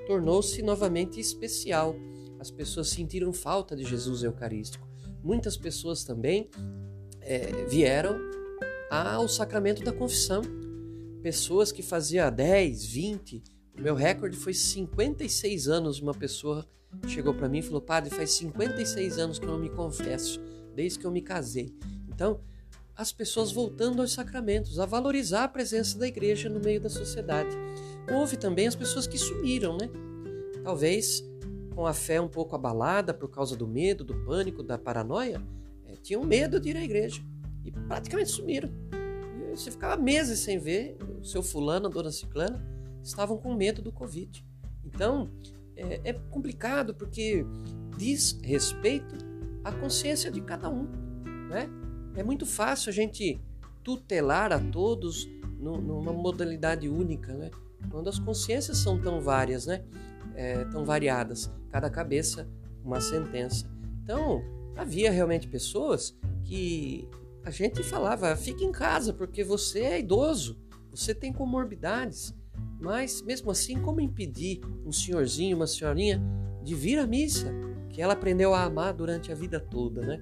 tornou-se 0.07 0.61
novamente 0.61 1.19
especial. 1.19 1.95
As 2.39 2.49
pessoas 2.49 2.89
sentiram 2.89 3.33
falta 3.33 3.75
de 3.75 3.83
Jesus 3.83 4.23
Eucarístico. 4.23 4.87
Muitas 5.21 5.57
pessoas 5.57 6.03
também 6.03 6.49
é, 7.21 7.65
vieram 7.65 8.17
ao 8.93 9.27
sacramento 9.27 9.83
da 9.83 9.91
confissão. 9.91 10.43
Pessoas 11.23 11.71
que 11.71 11.81
fazia 11.81 12.29
10, 12.29 12.85
20, 12.85 13.43
o 13.75 13.81
meu 13.81 13.95
recorde 13.95 14.37
foi 14.37 14.53
56 14.53 15.67
anos. 15.67 15.99
Uma 15.99 16.13
pessoa 16.13 16.67
chegou 17.07 17.33
para 17.33 17.49
mim 17.49 17.57
e 17.59 17.63
falou: 17.63 17.81
Padre, 17.81 18.11
faz 18.11 18.33
56 18.33 19.17
anos 19.17 19.39
que 19.39 19.45
eu 19.45 19.51
não 19.51 19.57
me 19.57 19.69
confesso, 19.69 20.39
desde 20.75 20.99
que 20.99 21.05
eu 21.05 21.11
me 21.11 21.21
casei. 21.21 21.73
Então, 22.07 22.39
as 22.95 23.11
pessoas 23.11 23.51
voltando 23.51 23.99
aos 23.99 24.13
sacramentos, 24.13 24.77
a 24.79 24.85
valorizar 24.85 25.45
a 25.45 25.47
presença 25.47 25.97
da 25.97 26.07
igreja 26.07 26.47
no 26.47 26.59
meio 26.59 26.79
da 26.79 26.89
sociedade. 26.89 27.55
Houve 28.13 28.37
também 28.37 28.67
as 28.67 28.75
pessoas 28.75 29.07
que 29.07 29.17
sumiram, 29.17 29.75
né? 29.75 29.89
Talvez 30.63 31.23
com 31.73 31.87
a 31.87 31.93
fé 31.93 32.21
um 32.21 32.27
pouco 32.27 32.55
abalada 32.55 33.11
por 33.11 33.29
causa 33.29 33.55
do 33.55 33.67
medo, 33.67 34.03
do 34.03 34.13
pânico, 34.23 34.61
da 34.61 34.77
paranoia, 34.77 35.41
é, 35.87 35.95
tinham 35.95 36.23
medo 36.23 36.59
de 36.59 36.69
ir 36.69 36.77
à 36.77 36.83
igreja 36.83 37.23
e 37.63 37.71
praticamente 37.71 38.31
sumiram. 38.31 38.69
E 39.51 39.55
você 39.55 39.71
ficava 39.71 40.01
meses 40.01 40.39
sem 40.39 40.57
ver 40.59 40.97
o 41.21 41.23
seu 41.23 41.41
fulano, 41.43 41.87
a 41.87 41.89
dona 41.89 42.11
ciclana, 42.11 42.63
estavam 43.01 43.37
com 43.37 43.53
medo 43.53 43.81
do 43.81 43.91
Covid. 43.91 44.45
Então, 44.83 45.29
é, 45.75 46.01
é 46.03 46.13
complicado 46.13 46.93
porque 46.93 47.45
diz 47.97 48.39
respeito 48.43 49.15
à 49.63 49.71
consciência 49.71 50.31
de 50.31 50.41
cada 50.41 50.69
um, 50.69 50.87
né? 51.49 51.69
É 52.15 52.23
muito 52.23 52.45
fácil 52.45 52.89
a 52.89 52.93
gente 52.93 53.41
tutelar 53.83 54.51
a 54.51 54.59
todos 54.59 55.27
numa 55.59 56.13
modalidade 56.13 56.87
única, 56.89 57.33
né? 57.33 57.49
Quando 57.89 58.09
as 58.09 58.19
consciências 58.19 58.77
são 58.77 58.99
tão 58.99 59.21
várias, 59.21 59.65
né? 59.65 59.83
É, 60.35 60.65
tão 60.65 60.83
variadas, 60.83 61.51
cada 61.69 61.89
cabeça 61.89 62.47
uma 62.83 62.99
sentença. 62.99 63.69
Então, 64.03 64.43
havia 64.75 65.11
realmente 65.11 65.47
pessoas 65.47 66.17
que 66.43 67.07
a 67.43 67.51
gente 67.51 67.83
falava: 67.83 68.35
fique 68.35 68.63
em 68.63 68.71
casa 68.71 69.13
porque 69.13 69.43
você 69.43 69.81
é 69.81 69.99
idoso, 69.99 70.57
você 70.91 71.13
tem 71.13 71.33
comorbidades. 71.33 72.33
Mas 72.79 73.21
mesmo 73.21 73.49
assim, 73.49 73.79
como 73.81 74.01
impedir 74.01 74.61
um 74.85 74.91
senhorzinho, 74.91 75.55
uma 75.55 75.67
senhorinha 75.67 76.21
de 76.61 76.75
vir 76.75 76.99
à 76.99 77.07
missa, 77.07 77.53
que 77.89 78.01
ela 78.01 78.13
aprendeu 78.13 78.53
a 78.53 78.63
amar 78.63 78.93
durante 78.93 79.31
a 79.31 79.35
vida 79.35 79.59
toda, 79.59 80.01
né? 80.01 80.21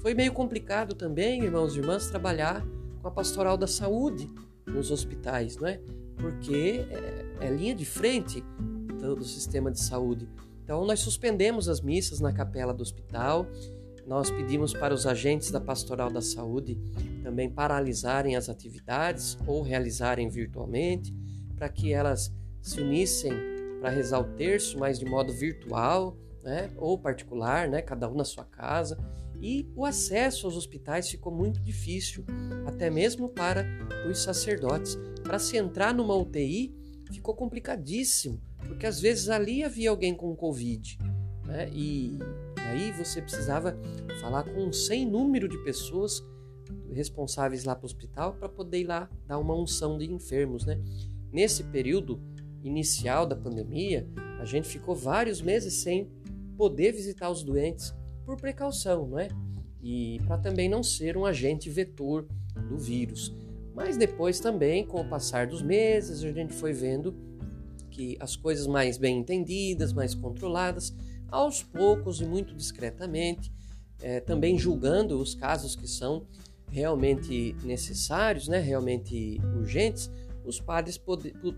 Foi 0.00 0.14
meio 0.14 0.32
complicado 0.32 0.94
também, 0.94 1.42
irmãos 1.42 1.74
e 1.74 1.80
irmãs, 1.80 2.08
trabalhar 2.08 2.64
com 3.02 3.08
a 3.08 3.10
pastoral 3.10 3.56
da 3.56 3.66
saúde 3.66 4.30
nos 4.66 4.90
hospitais, 4.90 5.56
não 5.56 5.66
é? 5.66 5.80
Porque 6.16 6.86
é, 6.90 7.46
é 7.46 7.50
linha 7.50 7.74
de 7.74 7.84
frente 7.84 8.42
do, 9.00 9.16
do 9.16 9.24
sistema 9.24 9.70
de 9.70 9.80
saúde. 9.80 10.28
Então, 10.62 10.84
nós 10.84 11.00
suspendemos 11.00 11.68
as 11.68 11.80
missas 11.80 12.20
na 12.20 12.32
capela 12.32 12.74
do 12.74 12.82
hospital, 12.82 13.46
nós 14.08 14.30
pedimos 14.30 14.72
para 14.72 14.94
os 14.94 15.06
agentes 15.06 15.50
da 15.50 15.60
pastoral 15.60 16.10
da 16.10 16.22
saúde 16.22 16.78
também 17.22 17.50
paralisarem 17.50 18.36
as 18.36 18.48
atividades 18.48 19.36
ou 19.46 19.62
realizarem 19.62 20.28
virtualmente, 20.30 21.14
para 21.54 21.68
que 21.68 21.92
elas 21.92 22.34
se 22.62 22.80
unissem 22.80 23.32
para 23.80 23.90
rezar 23.90 24.18
o 24.20 24.34
terço, 24.34 24.78
mas 24.78 24.98
de 24.98 25.04
modo 25.04 25.32
virtual, 25.32 26.16
né, 26.42 26.70
ou 26.76 26.98
particular, 26.98 27.68
né, 27.68 27.82
cada 27.82 28.10
um 28.10 28.14
na 28.14 28.24
sua 28.24 28.44
casa 28.44 28.98
e 29.40 29.70
o 29.76 29.84
acesso 29.84 30.46
aos 30.46 30.56
hospitais 30.56 31.08
ficou 31.08 31.32
muito 31.32 31.60
difícil, 31.60 32.24
até 32.66 32.90
mesmo 32.90 33.28
para 33.28 33.64
os 34.10 34.18
sacerdotes. 34.20 34.98
Para 35.22 35.38
se 35.38 35.56
entrar 35.56 35.94
numa 35.94 36.16
UTI 36.16 36.74
ficou 37.12 37.34
complicadíssimo, 37.34 38.40
porque 38.66 38.86
às 38.86 39.00
vezes 39.00 39.28
ali 39.28 39.62
havia 39.62 39.90
alguém 39.90 40.14
com 40.14 40.34
Covid, 40.34 40.98
né? 41.44 41.70
e, 41.72 42.18
aí 42.68 42.92
você 42.92 43.20
precisava 43.20 43.78
falar 44.20 44.44
com 44.44 44.64
um 44.64 44.72
sem 44.72 45.06
número 45.06 45.48
de 45.48 45.58
pessoas 45.64 46.22
responsáveis 46.92 47.64
lá 47.64 47.74
para 47.74 47.84
o 47.84 47.86
hospital 47.86 48.34
para 48.34 48.48
poder 48.48 48.80
ir 48.80 48.86
lá 48.86 49.08
dar 49.26 49.38
uma 49.38 49.54
unção 49.54 49.98
de 49.98 50.10
enfermos. 50.10 50.64
Né? 50.64 50.80
Nesse 51.32 51.64
período 51.64 52.20
inicial 52.62 53.26
da 53.26 53.36
pandemia, 53.36 54.08
a 54.40 54.44
gente 54.44 54.68
ficou 54.68 54.94
vários 54.94 55.40
meses 55.40 55.74
sem 55.74 56.10
poder 56.56 56.92
visitar 56.92 57.30
os 57.30 57.42
doentes 57.42 57.94
por 58.24 58.36
precaução, 58.36 59.06
não 59.06 59.18
é? 59.18 59.28
E 59.80 60.20
para 60.26 60.38
também 60.38 60.68
não 60.68 60.82
ser 60.82 61.16
um 61.16 61.24
agente 61.24 61.70
vetor 61.70 62.26
do 62.68 62.76
vírus. 62.76 63.34
Mas 63.74 63.96
depois 63.96 64.40
também, 64.40 64.84
com 64.84 65.00
o 65.00 65.08
passar 65.08 65.46
dos 65.46 65.62
meses, 65.62 66.24
a 66.24 66.32
gente 66.32 66.52
foi 66.52 66.72
vendo 66.72 67.14
que 67.90 68.16
as 68.20 68.34
coisas 68.34 68.66
mais 68.66 68.98
bem 68.98 69.18
entendidas, 69.18 69.92
mais 69.92 70.14
controladas, 70.14 70.94
aos 71.30 71.62
poucos 71.62 72.20
e 72.20 72.26
muito 72.26 72.54
discretamente, 72.54 73.52
é, 74.00 74.20
também 74.20 74.58
julgando 74.58 75.20
os 75.20 75.34
casos 75.34 75.74
que 75.74 75.86
são 75.86 76.26
realmente 76.70 77.56
necessários, 77.64 78.48
né, 78.48 78.58
realmente 78.58 79.40
urgentes, 79.56 80.10
os 80.44 80.60
padres 80.60 80.98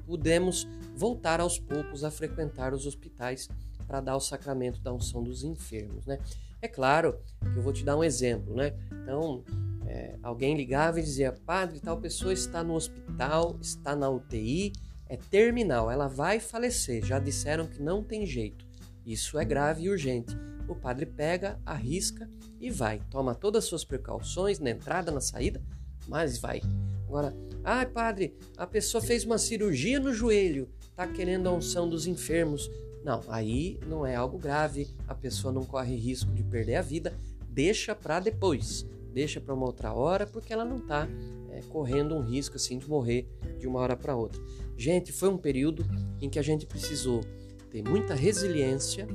pudemos 0.07 0.67
voltar 0.97 1.41
aos 1.41 1.59
poucos 1.59 2.03
a 2.03 2.11
frequentar 2.11 2.75
os 2.75 2.87
hospitais 2.87 3.49
para 3.87 4.01
dar 4.01 4.17
o 4.17 4.21
sacramento 4.21 4.81
da 4.81 4.93
unção 4.93 5.23
dos 5.23 5.45
enfermos. 5.45 6.07
Né? 6.07 6.19
É 6.61 6.69
claro 6.69 7.19
que 7.41 7.59
eu 7.59 7.63
vou 7.63 7.73
te 7.73 7.85
dar 7.85 7.97
um 7.97 8.05
exemplo, 8.05 8.55
né? 8.55 8.75
Então, 9.03 9.45
é, 9.87 10.17
alguém 10.23 10.57
ligava 10.57 11.01
e 11.01 11.03
dizia: 11.03 11.33
Padre, 11.33 11.81
tal 11.81 11.99
pessoa 11.99 12.33
está 12.33 12.63
no 12.63 12.75
hospital, 12.75 13.57
está 13.61 13.97
na 13.97 14.11
UTI, 14.11 14.73
é 15.09 15.17
terminal, 15.17 15.91
ela 15.91 16.07
vai 16.07 16.39
falecer. 16.39 17.05
Já 17.05 17.19
disseram 17.19 17.67
que 17.67 17.83
não 17.83 18.03
tem 18.03 18.27
jeito. 18.27 18.70
Isso 19.11 19.37
é 19.41 19.45
grave 19.45 19.83
e 19.83 19.91
urgente. 19.91 20.39
O 20.69 20.75
padre 20.77 21.05
pega, 21.05 21.59
arrisca 21.67 22.31
e 22.61 22.71
vai. 22.71 23.03
Toma 23.11 23.35
todas 23.35 23.65
as 23.65 23.69
suas 23.69 23.85
precauções 23.85 24.61
na 24.61 24.71
entrada, 24.71 25.11
na 25.11 25.21
saída, 25.21 25.61
mas 26.07 26.39
vai. 26.39 26.63
Agora, 27.09 27.37
ai 27.65 27.83
ah, 27.83 27.87
padre, 27.87 28.37
a 28.57 28.69
pessoa 28.69 29.03
fez 29.03 29.25
uma 29.25 29.37
cirurgia 29.37 29.99
no 29.99 30.15
joelho, 30.15 30.69
está 30.89 31.09
querendo 31.09 31.49
a 31.49 31.53
unção 31.53 31.89
dos 31.89 32.07
enfermos, 32.07 32.71
não, 33.03 33.21
aí 33.27 33.81
não 33.85 34.07
é 34.07 34.15
algo 34.15 34.39
grave, 34.39 34.95
a 35.09 35.15
pessoa 35.15 35.53
não 35.53 35.65
corre 35.65 35.97
risco 35.97 36.31
de 36.31 36.45
perder 36.45 36.77
a 36.77 36.83
vida, 36.83 37.13
deixa 37.49 37.97
para 37.97 38.21
depois, 38.21 38.87
deixa 39.13 39.41
para 39.41 39.55
uma 39.55 39.67
outra 39.67 39.93
hora, 39.93 40.25
porque 40.25 40.53
ela 40.53 40.65
não 40.65 40.77
está 40.77 41.09
é, 41.51 41.63
correndo 41.63 42.15
um 42.15 42.23
risco 42.23 42.55
assim 42.55 42.79
de 42.79 42.89
morrer 42.89 43.29
de 43.59 43.67
uma 43.67 43.81
hora 43.81 43.97
para 43.97 44.15
outra. 44.15 44.41
Gente, 44.77 45.11
foi 45.11 45.29
um 45.29 45.37
período 45.37 45.85
em 46.21 46.31
que 46.31 46.39
a 46.39 46.43
gente 46.43 46.65
precisou 46.65 47.23
ter 47.71 47.83
muita 47.83 48.15
resiliência, 48.15 49.07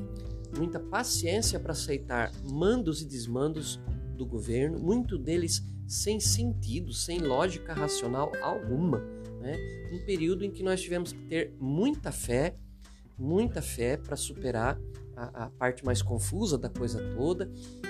muita 0.58 0.80
paciência 0.80 1.60
para 1.60 1.74
aceitar 1.74 2.32
mandos 2.44 3.02
e 3.02 3.06
desmandos 3.06 3.80
do 4.16 4.26
governo, 4.26 4.80
muito 4.80 5.18
deles 5.18 5.64
sem 5.88 6.20
sentido, 6.20 6.94
sem 6.94 7.20
lógica 7.20 7.74
racional 7.74 8.32
alguma. 8.42 9.00
Né? 9.40 9.58
Um 9.92 10.06
período 10.06 10.44
em 10.44 10.52
que 10.52 10.64
nós 10.64 10.82
tivemos 10.82 11.12
que 11.12 11.28
ter 11.28 11.54
muita 11.60 12.12
fé 12.12 12.56
muita 13.18 13.62
fé 13.62 13.98
para 13.98 14.16
superar 14.16 14.80
a, 15.16 15.46
a, 15.46 15.50
parte 15.50 15.86
mais 15.86 16.02
confusa 16.02 16.58
da 16.58 16.70
coisa 16.70 17.00
toda 17.16 17.50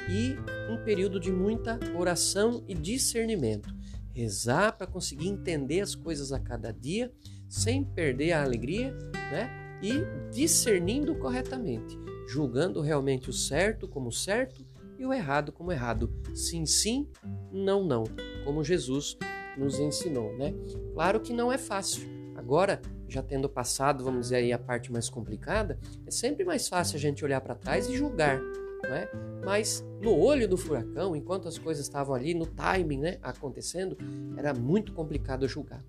e 0.09 0.35
um 0.71 0.83
período 0.83 1.19
de 1.19 1.31
muita 1.31 1.79
oração 1.95 2.63
e 2.67 2.75
discernimento. 2.75 3.73
Rezar 4.13 4.77
para 4.77 4.87
conseguir 4.87 5.27
entender 5.27 5.81
as 5.81 5.95
coisas 5.95 6.31
a 6.31 6.39
cada 6.39 6.71
dia 6.71 7.11
sem 7.49 7.83
perder 7.83 8.33
a 8.33 8.43
alegria, 8.43 8.95
né? 9.31 9.64
E 9.81 10.31
discernindo 10.31 11.15
corretamente, 11.15 11.97
julgando 12.27 12.81
realmente 12.81 13.29
o 13.29 13.33
certo 13.33 13.87
como 13.87 14.11
certo 14.11 14.65
e 14.97 15.05
o 15.05 15.13
errado 15.13 15.51
como 15.51 15.71
errado. 15.71 16.11
Sim, 16.33 16.65
sim, 16.65 17.07
não, 17.51 17.83
não, 17.83 18.03
como 18.43 18.63
Jesus 18.63 19.17
nos 19.57 19.79
ensinou, 19.79 20.35
né? 20.37 20.53
Claro 20.93 21.19
que 21.19 21.33
não 21.33 21.51
é 21.51 21.57
fácil. 21.57 22.07
Agora, 22.35 22.81
já 23.07 23.21
tendo 23.21 23.47
passado, 23.47 24.03
vamos 24.03 24.21
dizer 24.21 24.37
aí, 24.37 24.51
a 24.51 24.59
parte 24.59 24.91
mais 24.91 25.09
complicada, 25.09 25.79
é 26.05 26.11
sempre 26.11 26.43
mais 26.43 26.67
fácil 26.67 26.97
a 26.97 26.99
gente 26.99 27.23
olhar 27.23 27.41
para 27.41 27.55
trás 27.55 27.87
e 27.87 27.95
julgar. 27.95 28.39
né? 28.83 29.07
mas 29.45 29.85
no 30.01 30.17
olho 30.17 30.47
do 30.47 30.57
furacão, 30.57 31.15
enquanto 31.15 31.47
as 31.47 31.57
coisas 31.57 31.85
estavam 31.85 32.15
ali 32.15 32.33
no 32.33 32.47
timing 32.47 32.99
né, 32.99 33.17
acontecendo, 33.21 33.95
era 34.35 34.53
muito 34.53 34.91
complicado 34.91 35.47
julgar. 35.47 35.83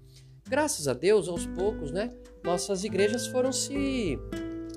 Graças 0.49 0.87
a 0.87 0.93
Deus, 0.93 1.29
aos 1.29 1.45
poucos, 1.45 1.91
né, 1.91 2.13
nossas 2.45 2.85
igrejas 2.85 3.27
foram 3.27 3.53
se 3.53 4.17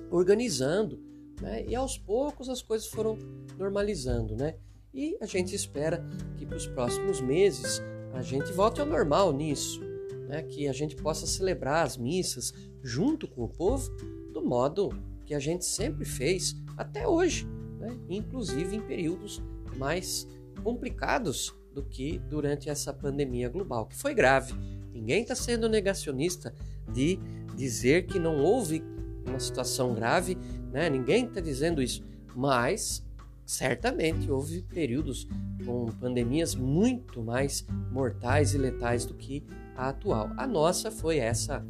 organizando 0.09 0.99
né, 1.39 1.63
e 1.67 1.75
aos 1.75 1.95
poucos 1.95 2.49
as 2.49 2.63
coisas 2.63 2.87
foram 2.87 3.17
normalizando. 3.55 4.35
Né? 4.35 4.55
E 4.91 5.15
a 5.21 5.27
gente 5.27 5.53
espera 5.55 6.03
que 6.37 6.45
para 6.45 6.57
os 6.57 6.65
próximos 6.65 7.21
meses 7.21 7.81
a 8.13 8.23
gente 8.23 8.51
volte 8.51 8.81
ao 8.81 8.87
normal 8.87 9.31
nisso, 9.31 9.79
né? 10.27 10.41
que 10.41 10.67
a 10.67 10.73
gente 10.73 10.95
possa 10.95 11.27
celebrar 11.27 11.85
as 11.85 11.97
missas 11.97 12.51
junto 12.81 13.27
com 13.27 13.43
o 13.43 13.49
povo 13.49 13.91
do 14.33 14.41
modo 14.41 14.89
que 15.23 15.35
a 15.35 15.39
gente 15.39 15.65
sempre 15.65 16.05
fez 16.05 16.55
até 16.75 17.07
hoje, 17.07 17.45
né? 17.79 17.95
inclusive 18.09 18.75
em 18.75 18.81
períodos 18.81 19.39
mais 19.77 20.27
complicados 20.63 21.53
do 21.71 21.83
que 21.83 22.17
durante 22.17 22.69
essa 22.69 22.91
pandemia 22.91 23.47
global, 23.47 23.85
que 23.85 23.95
foi 23.95 24.15
grave. 24.15 24.53
Ninguém 24.99 25.21
está 25.21 25.33
sendo 25.33 25.69
negacionista 25.69 26.53
de 26.91 27.17
dizer 27.55 28.05
que 28.05 28.19
não 28.19 28.37
houve 28.37 28.83
uma 29.25 29.39
situação 29.39 29.93
grave, 29.93 30.37
né? 30.71 30.89
ninguém 30.89 31.25
está 31.25 31.39
dizendo 31.39 31.81
isso, 31.81 32.03
mas 32.35 33.05
certamente 33.45 34.29
houve 34.29 34.61
períodos 34.61 35.27
com 35.65 35.85
pandemias 35.85 36.53
muito 36.53 37.23
mais 37.23 37.65
mortais 37.91 38.53
e 38.53 38.57
letais 38.57 39.05
do 39.05 39.13
que 39.13 39.43
a 39.75 39.89
atual. 39.89 40.29
A 40.37 40.45
nossa 40.45 40.91
foi 40.91 41.17
essa 41.17 41.65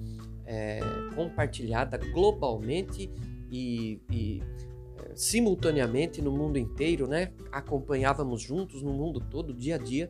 é, 0.45 0.79
compartilhada 1.15 1.97
globalmente 1.97 3.09
e, 3.51 4.01
e 4.11 4.43
é, 4.97 5.15
simultaneamente 5.15 6.21
no 6.21 6.31
mundo 6.31 6.57
inteiro, 6.57 7.07
né? 7.07 7.31
Acompanhávamos 7.51 8.41
juntos 8.41 8.81
no 8.81 8.91
mundo 8.91 9.19
todo, 9.19 9.53
dia 9.53 9.75
a 9.75 9.77
dia. 9.77 10.09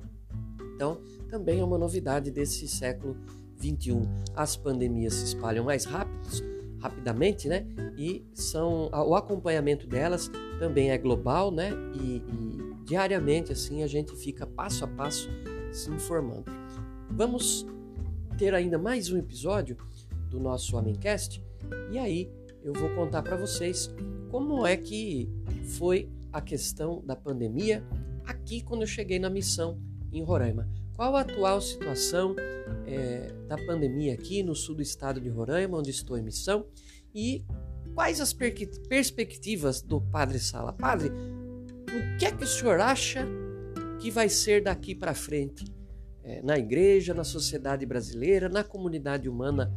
Então, 0.75 1.01
também 1.29 1.59
é 1.59 1.63
uma 1.63 1.77
novidade 1.77 2.31
desse 2.31 2.67
século 2.67 3.15
21. 3.57 4.01
As 4.35 4.55
pandemias 4.55 5.13
se 5.13 5.25
espalham 5.25 5.63
mais 5.63 5.85
rápidos, 5.85 6.43
rapidamente, 6.79 7.47
né? 7.47 7.65
E 7.97 8.25
são 8.33 8.89
o 8.91 9.15
acompanhamento 9.15 9.85
delas 9.87 10.31
também 10.59 10.91
é 10.91 10.97
global, 10.97 11.51
né? 11.51 11.71
E, 11.93 12.17
e 12.17 12.83
diariamente 12.85 13.51
assim 13.51 13.83
a 13.83 13.87
gente 13.87 14.15
fica 14.15 14.47
passo 14.47 14.83
a 14.83 14.87
passo 14.87 15.29
se 15.71 15.91
informando. 15.91 16.45
Vamos 17.11 17.65
ter 18.37 18.53
ainda 18.53 18.77
mais 18.77 19.11
um 19.11 19.17
episódio 19.17 19.77
do 20.29 20.39
nosso 20.39 20.75
Homemcast 20.75 21.43
e 21.91 21.97
aí 21.99 22.31
eu 22.63 22.73
vou 22.73 22.89
contar 22.91 23.21
para 23.21 23.35
vocês 23.35 23.93
como 24.29 24.65
é 24.65 24.77
que 24.77 25.29
foi 25.77 26.09
a 26.31 26.41
questão 26.41 27.03
da 27.05 27.15
pandemia 27.15 27.83
aqui 28.25 28.61
quando 28.61 28.81
eu 28.81 28.87
cheguei 28.87 29.19
na 29.19 29.29
missão 29.29 29.77
em 30.11 30.23
Roraima. 30.23 30.67
Qual 30.99 31.15
a 31.15 31.21
atual 31.21 31.61
situação 31.61 32.35
é, 32.85 33.31
da 33.47 33.55
pandemia 33.55 34.13
aqui 34.13 34.43
no 34.43 34.53
sul 34.53 34.75
do 34.75 34.81
estado 34.81 35.21
de 35.21 35.29
Roraima, 35.29 35.77
onde 35.77 35.89
estou 35.91 36.17
em 36.17 36.21
missão, 36.21 36.65
e 37.15 37.45
quais 37.95 38.19
as 38.19 38.33
per 38.33 38.53
perspectivas 38.89 39.81
do 39.81 40.01
Padre 40.01 40.39
Sala? 40.39 40.73
Padre, 40.73 41.07
o 41.07 42.17
que 42.17 42.25
é 42.25 42.31
que 42.33 42.43
o 42.43 42.47
senhor 42.47 42.81
acha 42.81 43.25
que 43.97 44.11
vai 44.11 44.27
ser 44.27 44.61
daqui 44.61 44.93
para 44.93 45.13
frente 45.13 45.63
é, 46.21 46.41
na 46.41 46.57
igreja, 46.57 47.13
na 47.13 47.23
sociedade 47.23 47.85
brasileira, 47.85 48.49
na 48.49 48.61
comunidade 48.61 49.29
humana 49.29 49.73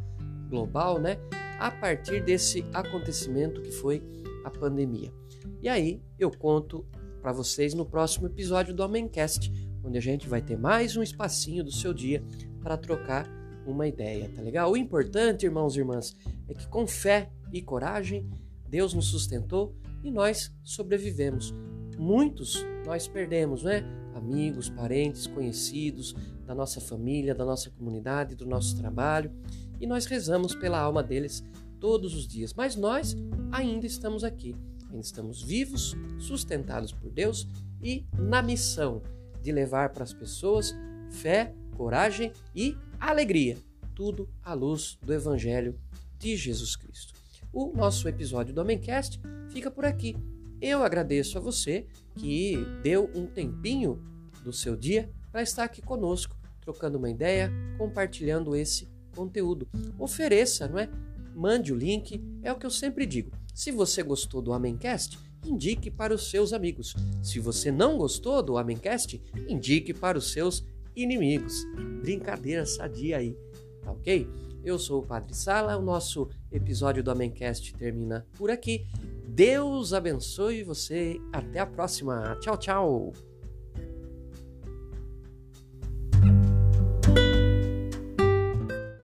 global, 0.49 0.99
né? 0.99 1.15
A 1.57 1.71
partir 1.71 2.21
desse 2.21 2.65
acontecimento 2.73 3.61
que 3.61 3.71
foi 3.71 4.03
a 4.43 4.49
pandemia. 4.49 5.13
E 5.61 5.69
aí 5.69 6.01
eu 6.19 6.29
conto 6.29 6.85
para 7.21 7.31
vocês 7.31 7.73
no 7.73 7.85
próximo 7.85 8.27
episódio 8.27 8.73
do 8.73 8.83
Homemcast 8.83 9.62
onde 9.83 9.97
a 9.97 10.01
gente 10.01 10.27
vai 10.27 10.41
ter 10.41 10.57
mais 10.57 10.95
um 10.95 11.03
espacinho 11.03 11.63
do 11.63 11.71
seu 11.71 11.93
dia 11.93 12.23
para 12.61 12.77
trocar 12.77 13.27
uma 13.65 13.87
ideia, 13.87 14.29
tá 14.29 14.41
legal? 14.41 14.71
O 14.71 14.77
importante, 14.77 15.45
irmãos 15.45 15.75
e 15.75 15.79
irmãs, 15.79 16.15
é 16.47 16.53
que 16.53 16.67
com 16.67 16.87
fé 16.87 17.29
e 17.51 17.61
coragem, 17.61 18.29
Deus 18.67 18.93
nos 18.93 19.07
sustentou 19.07 19.75
e 20.03 20.11
nós 20.11 20.53
sobrevivemos. 20.63 21.53
Muitos 21.97 22.65
nós 22.85 23.07
perdemos, 23.07 23.63
né? 23.63 23.83
Amigos, 24.15 24.69
parentes, 24.69 25.27
conhecidos 25.27 26.13
da 26.45 26.53
nossa 26.53 26.81
família, 26.81 27.33
da 27.33 27.45
nossa 27.45 27.69
comunidade, 27.69 28.35
do 28.35 28.45
nosso 28.45 28.75
trabalho, 28.77 29.31
e 29.79 29.87
nós 29.87 30.05
rezamos 30.05 30.55
pela 30.55 30.79
alma 30.79 31.01
deles 31.01 31.43
todos 31.79 32.13
os 32.15 32.27
dias. 32.27 32.53
Mas 32.53 32.75
nós 32.75 33.15
ainda 33.51 33.85
estamos 33.85 34.23
aqui, 34.23 34.55
ainda 34.89 35.01
estamos 35.01 35.41
vivos, 35.41 35.95
sustentados 36.19 36.91
por 36.91 37.11
Deus 37.11 37.47
e 37.81 38.05
na 38.17 38.41
missão 38.41 39.01
de 39.43 39.51
levar 39.51 39.89
para 39.89 40.03
as 40.03 40.13
pessoas 40.13 40.73
fé, 41.11 41.53
coragem 41.75 42.31
e 42.55 42.75
alegria, 42.99 43.57
tudo 43.93 44.29
à 44.41 44.53
luz 44.53 44.97
do 45.01 45.13
Evangelho 45.13 45.77
de 46.17 46.35
Jesus 46.35 46.75
Cristo. 46.75 47.13
O 47.51 47.71
nosso 47.75 48.07
episódio 48.07 48.53
do 48.53 48.61
Homemcast 48.61 49.19
fica 49.49 49.69
por 49.69 49.85
aqui. 49.85 50.15
Eu 50.61 50.81
agradeço 50.81 51.37
a 51.37 51.41
você 51.41 51.85
que 52.15 52.57
deu 52.81 53.11
um 53.13 53.27
tempinho 53.27 54.01
do 54.43 54.53
seu 54.53 54.75
dia 54.75 55.11
para 55.31 55.43
estar 55.43 55.63
aqui 55.63 55.81
conosco, 55.81 56.35
trocando 56.61 56.97
uma 56.97 57.09
ideia, 57.09 57.51
compartilhando 57.77 58.55
esse 58.55 58.87
conteúdo. 59.15 59.67
Ofereça, 59.99 60.67
não 60.67 60.79
é? 60.79 60.89
Mande 61.35 61.73
o 61.73 61.75
link, 61.75 62.21
é 62.41 62.51
o 62.51 62.55
que 62.55 62.65
eu 62.65 62.71
sempre 62.71 63.05
digo. 63.05 63.31
Se 63.53 63.71
você 63.71 64.01
gostou 64.01 64.41
do 64.41 64.53
Amencast, 64.53 65.19
indique 65.45 65.89
para 65.89 66.13
os 66.13 66.29
seus 66.29 66.53
amigos. 66.53 66.95
Se 67.21 67.39
você 67.39 67.71
não 67.71 67.97
gostou 67.97 68.41
do 68.41 68.57
Amencast, 68.57 69.21
indique 69.47 69.93
para 69.93 70.17
os 70.17 70.31
seus 70.31 70.65
inimigos. 70.95 71.63
Brincadeira 72.01 72.65
sadia 72.65 73.17
aí, 73.17 73.37
tá 73.81 73.91
ok? 73.91 74.27
Eu 74.63 74.79
sou 74.79 75.01
o 75.01 75.05
Padre 75.05 75.35
Sala, 75.35 75.77
o 75.77 75.81
nosso 75.81 76.29
episódio 76.51 77.03
do 77.03 77.11
Amencast 77.11 77.73
termina 77.75 78.25
por 78.37 78.49
aqui. 78.49 78.85
Deus 79.27 79.93
abençoe 79.93 80.63
você. 80.63 81.19
Até 81.33 81.59
a 81.59 81.65
próxima. 81.65 82.37
Tchau, 82.39 82.57
tchau. 82.57 83.32